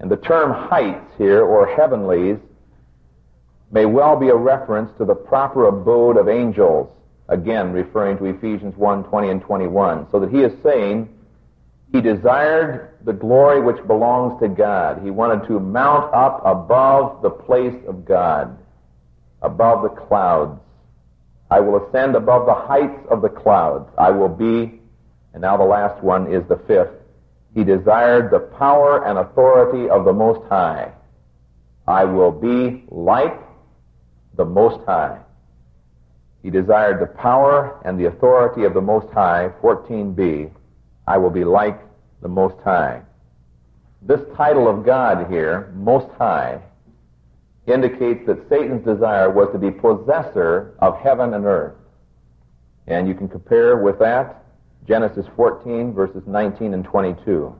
And 0.00 0.10
the 0.10 0.16
term 0.16 0.52
heights 0.52 1.12
here, 1.16 1.44
or 1.44 1.66
heavenlies, 1.66 2.38
may 3.70 3.86
well 3.86 4.16
be 4.16 4.28
a 4.30 4.36
reference 4.36 4.90
to 4.98 5.04
the 5.04 5.14
proper 5.14 5.66
abode 5.66 6.16
of 6.16 6.28
angels, 6.28 6.88
again 7.28 7.72
referring 7.72 8.18
to 8.18 8.24
Ephesians 8.26 8.76
1, 8.76 9.04
20 9.04 9.28
and 9.28 9.40
21. 9.40 10.10
So 10.10 10.18
that 10.18 10.30
he 10.30 10.40
is 10.40 10.52
saying, 10.64 11.08
he 11.92 12.00
desired 12.00 12.94
the 13.04 13.12
glory 13.12 13.60
which 13.60 13.86
belongs 13.86 14.40
to 14.40 14.48
God. 14.48 15.02
He 15.04 15.10
wanted 15.10 15.46
to 15.46 15.60
mount 15.60 16.12
up 16.12 16.42
above 16.44 17.22
the 17.22 17.30
place 17.30 17.80
of 17.86 18.04
God, 18.04 18.58
above 19.40 19.82
the 19.82 19.90
clouds. 19.90 20.60
I 21.52 21.60
will 21.60 21.86
ascend 21.86 22.16
above 22.16 22.46
the 22.46 22.54
heights 22.54 23.06
of 23.10 23.20
the 23.20 23.28
clouds. 23.28 23.86
I 23.98 24.10
will 24.10 24.30
be, 24.30 24.80
and 25.34 25.42
now 25.42 25.58
the 25.58 25.64
last 25.64 26.02
one 26.02 26.32
is 26.32 26.42
the 26.48 26.56
fifth. 26.66 26.94
He 27.54 27.62
desired 27.62 28.30
the 28.30 28.38
power 28.58 29.04
and 29.04 29.18
authority 29.18 29.90
of 29.90 30.06
the 30.06 30.14
Most 30.14 30.40
High. 30.48 30.92
I 31.86 32.04
will 32.06 32.32
be 32.32 32.84
like 32.88 33.38
the 34.34 34.46
Most 34.46 34.82
High. 34.86 35.18
He 36.42 36.48
desired 36.48 37.02
the 37.02 37.14
power 37.20 37.82
and 37.84 38.00
the 38.00 38.06
authority 38.06 38.64
of 38.64 38.72
the 38.72 38.80
Most 38.80 39.12
High, 39.12 39.50
14b. 39.62 40.50
I 41.06 41.18
will 41.18 41.28
be 41.28 41.44
like 41.44 41.82
the 42.22 42.28
Most 42.28 42.56
High. 42.64 43.02
This 44.00 44.20
title 44.38 44.68
of 44.68 44.86
God 44.86 45.30
here, 45.30 45.70
Most 45.76 46.08
High, 46.16 46.62
indicates 47.66 48.26
that 48.26 48.48
Satan's 48.48 48.84
desire 48.84 49.30
was 49.30 49.48
to 49.52 49.58
be 49.58 49.70
possessor 49.70 50.74
of 50.80 50.98
heaven 50.98 51.34
and 51.34 51.44
earth. 51.44 51.74
And 52.86 53.06
you 53.06 53.14
can 53.14 53.28
compare 53.28 53.76
with 53.76 53.98
that 54.00 54.44
Genesis 54.86 55.26
14, 55.36 55.92
verses 55.92 56.22
19 56.26 56.74
and 56.74 56.84
22. 56.84 57.54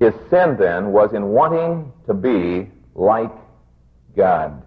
His 0.00 0.14
sin 0.30 0.56
then 0.58 0.92
was 0.92 1.12
in 1.12 1.26
wanting 1.26 1.92
to 2.06 2.14
be 2.14 2.70
like 2.94 3.30
God. 4.16 4.62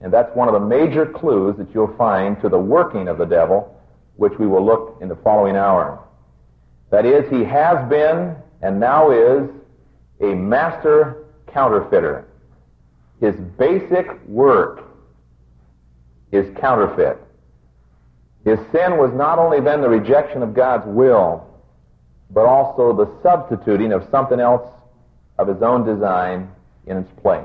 And 0.00 0.12
that's 0.12 0.34
one 0.36 0.48
of 0.48 0.54
the 0.54 0.66
major 0.66 1.04
clues 1.04 1.56
that 1.58 1.74
you'll 1.74 1.94
find 1.96 2.40
to 2.40 2.48
the 2.48 2.58
working 2.58 3.08
of 3.08 3.18
the 3.18 3.24
devil, 3.24 3.76
which 4.16 4.32
we 4.38 4.46
will 4.46 4.64
look 4.64 4.98
in 5.00 5.08
the 5.08 5.16
following 5.16 5.56
hour. 5.56 6.04
That 6.90 7.04
is, 7.04 7.28
he 7.30 7.44
has 7.44 7.88
been 7.88 8.36
and 8.62 8.78
now 8.78 9.10
is 9.10 9.50
a 10.20 10.34
master 10.34 11.17
counterfeiter. 11.52 12.26
His 13.20 13.34
basic 13.34 14.06
work 14.26 14.84
is 16.30 16.46
counterfeit. 16.58 17.18
His 18.44 18.58
sin 18.72 18.96
was 18.96 19.12
not 19.14 19.38
only 19.38 19.60
then 19.60 19.80
the 19.80 19.88
rejection 19.88 20.42
of 20.42 20.54
God's 20.54 20.86
will, 20.86 21.44
but 22.30 22.46
also 22.46 22.92
the 22.92 23.10
substituting 23.22 23.92
of 23.92 24.06
something 24.10 24.38
else 24.38 24.68
of 25.38 25.48
his 25.48 25.62
own 25.62 25.84
design 25.84 26.50
in 26.86 26.96
its 26.98 27.10
place. 27.20 27.44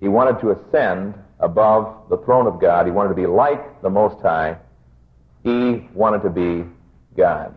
He 0.00 0.08
wanted 0.08 0.40
to 0.40 0.50
ascend 0.50 1.14
above 1.40 2.08
the 2.10 2.18
throne 2.18 2.46
of 2.46 2.60
God. 2.60 2.86
He 2.86 2.92
wanted 2.92 3.10
to 3.10 3.14
be 3.14 3.26
like 3.26 3.82
the 3.82 3.90
Most 3.90 4.20
High. 4.20 4.56
He 5.42 5.88
wanted 5.94 6.22
to 6.22 6.30
be 6.30 6.64
God. 7.16 7.56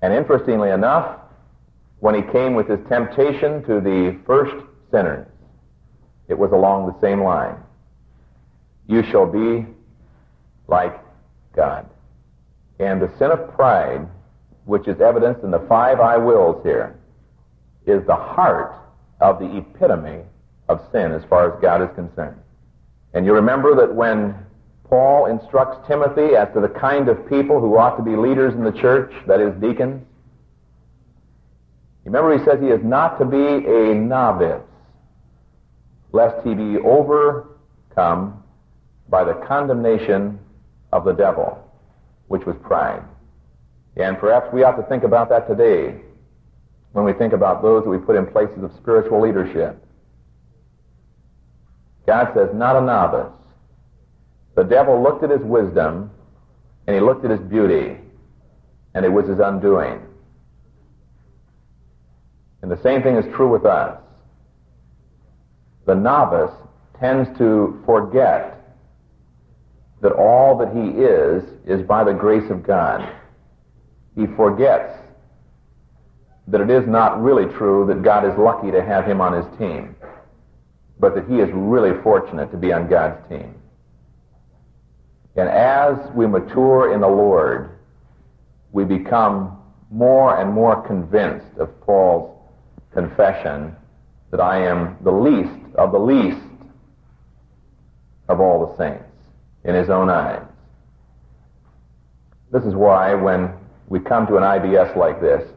And 0.00 0.12
interestingly 0.12 0.70
enough, 0.70 1.18
when 2.02 2.16
he 2.16 2.32
came 2.32 2.54
with 2.54 2.66
his 2.66 2.80
temptation 2.88 3.62
to 3.62 3.80
the 3.80 4.18
first 4.26 4.66
sinners, 4.90 5.24
it 6.26 6.36
was 6.36 6.50
along 6.50 6.84
the 6.84 7.00
same 7.00 7.22
line. 7.22 7.54
You 8.88 9.04
shall 9.04 9.24
be 9.24 9.64
like 10.66 10.98
God. 11.54 11.88
And 12.80 13.00
the 13.00 13.08
sin 13.20 13.30
of 13.30 13.54
pride, 13.54 14.08
which 14.64 14.88
is 14.88 15.00
evidenced 15.00 15.44
in 15.44 15.52
the 15.52 15.64
five 15.68 16.00
I 16.00 16.16
wills 16.16 16.60
here, 16.64 16.98
is 17.86 18.04
the 18.08 18.16
heart 18.16 18.74
of 19.20 19.38
the 19.38 19.58
epitome 19.58 20.24
of 20.68 20.80
sin 20.90 21.12
as 21.12 21.22
far 21.30 21.54
as 21.54 21.62
God 21.62 21.82
is 21.82 21.94
concerned. 21.94 22.40
And 23.14 23.24
you 23.24 23.32
remember 23.32 23.76
that 23.76 23.94
when 23.94 24.34
Paul 24.88 25.26
instructs 25.26 25.86
Timothy 25.86 26.34
as 26.34 26.52
to 26.54 26.60
the 26.60 26.80
kind 26.80 27.08
of 27.08 27.28
people 27.28 27.60
who 27.60 27.78
ought 27.78 27.96
to 27.96 28.02
be 28.02 28.16
leaders 28.16 28.54
in 28.54 28.64
the 28.64 28.72
church, 28.72 29.12
that 29.28 29.38
is, 29.38 29.54
deacons, 29.60 30.04
remember 32.04 32.38
he 32.38 32.44
says 32.44 32.60
he 32.60 32.68
is 32.68 32.82
not 32.82 33.18
to 33.18 33.24
be 33.24 33.36
a 33.36 33.94
novice, 33.94 34.62
lest 36.12 36.46
he 36.46 36.54
be 36.54 36.78
overcome 36.78 38.42
by 39.08 39.24
the 39.24 39.34
condemnation 39.46 40.38
of 40.92 41.04
the 41.04 41.12
devil, 41.12 41.58
which 42.28 42.44
was 42.44 42.56
pride. 42.62 43.02
And 43.96 44.18
perhaps 44.18 44.52
we 44.52 44.62
ought 44.62 44.76
to 44.76 44.82
think 44.84 45.04
about 45.04 45.28
that 45.28 45.46
today 45.46 46.00
when 46.92 47.04
we 47.04 47.12
think 47.12 47.32
about 47.32 47.62
those 47.62 47.84
that 47.84 47.90
we 47.90 47.98
put 47.98 48.16
in 48.16 48.26
places 48.26 48.62
of 48.62 48.72
spiritual 48.76 49.20
leadership. 49.20 49.82
God 52.06 52.32
says, 52.34 52.50
not 52.54 52.76
a 52.76 52.80
novice. 52.80 53.32
The 54.54 54.64
devil 54.64 55.02
looked 55.02 55.22
at 55.22 55.30
his 55.30 55.40
wisdom 55.40 56.10
and 56.86 56.96
he 56.96 57.00
looked 57.00 57.24
at 57.24 57.30
his 57.30 57.40
beauty, 57.40 57.96
and 58.94 59.04
it 59.04 59.08
was 59.08 59.28
his 59.28 59.38
undoing. 59.38 60.00
And 62.62 62.70
the 62.70 62.80
same 62.82 63.02
thing 63.02 63.16
is 63.16 63.24
true 63.34 63.50
with 63.50 63.64
us. 63.66 64.00
The 65.86 65.94
novice 65.94 66.54
tends 66.98 67.36
to 67.38 67.82
forget 67.84 68.58
that 70.00 70.12
all 70.12 70.56
that 70.58 70.72
he 70.72 71.02
is 71.02 71.42
is 71.66 71.86
by 71.86 72.04
the 72.04 72.12
grace 72.12 72.48
of 72.50 72.64
God. 72.64 73.12
He 74.16 74.26
forgets 74.36 74.94
that 76.48 76.60
it 76.60 76.70
is 76.70 76.86
not 76.88 77.22
really 77.22 77.52
true 77.54 77.86
that 77.86 78.02
God 78.02 78.24
is 78.24 78.36
lucky 78.38 78.70
to 78.70 78.82
have 78.82 79.04
him 79.04 79.20
on 79.20 79.32
his 79.32 79.58
team 79.58 79.94
but 81.02 81.16
that 81.16 81.26
he 81.28 81.40
is 81.40 81.50
really 81.52 82.00
fortunate 82.04 82.52
to 82.52 82.56
be 82.56 82.72
on 82.72 82.88
God's 82.88 83.28
team. 83.28 83.54
And 85.34 85.48
as 85.48 85.96
we 86.14 86.28
mature 86.28 86.94
in 86.94 87.00
the 87.00 87.08
Lord, 87.08 87.70
we 88.70 88.84
become 88.84 89.58
more 89.90 90.38
and 90.38 90.52
more 90.52 90.86
convinced 90.86 91.58
of 91.58 91.68
Paul's 91.80 92.38
confession 92.94 93.74
that 94.30 94.40
I 94.40 94.64
am 94.66 94.96
the 95.04 95.10
least 95.10 95.74
of 95.76 95.92
the 95.92 95.98
least 95.98 96.40
of 98.28 98.40
all 98.40 98.66
the 98.66 98.76
saints 98.76 99.04
in 99.64 99.74
his 99.74 99.90
own 99.90 100.10
eyes. 100.10 100.42
This 102.50 102.64
is 102.64 102.74
why 102.74 103.14
when 103.14 103.52
we 103.88 104.00
come 104.00 104.26
to 104.26 104.36
an 104.36 104.42
IBS 104.42 104.96
like 104.96 105.20
this 105.20 105.48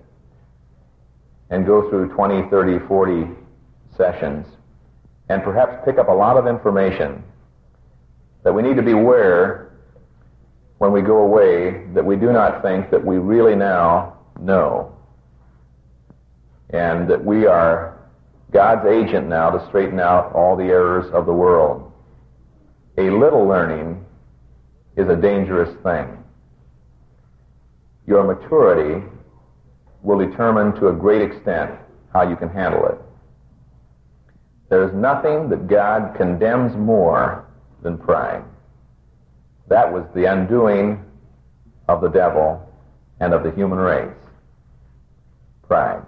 and 1.49 1.65
go 1.65 1.89
through 1.89 2.13
20, 2.13 2.49
30, 2.49 2.85
40 2.87 3.27
sessions 3.97 4.47
and 5.29 5.43
perhaps 5.43 5.73
pick 5.85 5.97
up 5.97 6.09
a 6.09 6.13
lot 6.13 6.37
of 6.37 6.47
information 6.47 7.23
that 8.43 8.53
we 8.53 8.61
need 8.61 8.75
to 8.75 8.83
be 8.83 8.91
aware 8.91 9.71
when 10.77 10.91
we 10.91 11.01
go 11.01 11.17
away 11.19 11.85
that 11.93 12.05
we 12.05 12.15
do 12.15 12.31
not 12.31 12.61
think 12.61 12.91
that 12.91 13.03
we 13.03 13.17
really 13.17 13.55
now 13.55 14.17
know 14.39 14.95
and 16.69 17.09
that 17.09 17.23
we 17.23 17.45
are 17.45 17.97
God's 18.51 18.87
agent 18.87 19.27
now 19.27 19.49
to 19.49 19.65
straighten 19.67 19.99
out 19.99 20.33
all 20.33 20.55
the 20.55 20.63
errors 20.63 21.11
of 21.13 21.25
the 21.25 21.33
world. 21.33 21.91
A 22.97 23.09
little 23.09 23.45
learning 23.45 24.05
is 24.95 25.09
a 25.09 25.15
dangerous 25.15 25.75
thing. 25.83 26.23
Your 28.07 28.23
maturity 28.23 29.05
will 30.01 30.19
determine 30.19 30.79
to 30.79 30.89
a 30.89 30.93
great 30.93 31.21
extent 31.21 31.71
how 32.13 32.27
you 32.29 32.35
can 32.35 32.49
handle 32.49 32.85
it. 32.87 32.97
There's 34.69 34.93
nothing 34.93 35.49
that 35.49 35.67
God 35.67 36.15
condemns 36.15 36.75
more 36.75 37.45
than 37.81 37.97
pride. 37.97 38.43
That 39.67 39.91
was 39.91 40.05
the 40.15 40.25
undoing 40.25 41.03
of 41.87 42.01
the 42.01 42.09
devil 42.09 42.61
and 43.19 43.33
of 43.33 43.43
the 43.43 43.51
human 43.51 43.79
race. 43.79 44.15
Pride. 45.67 46.03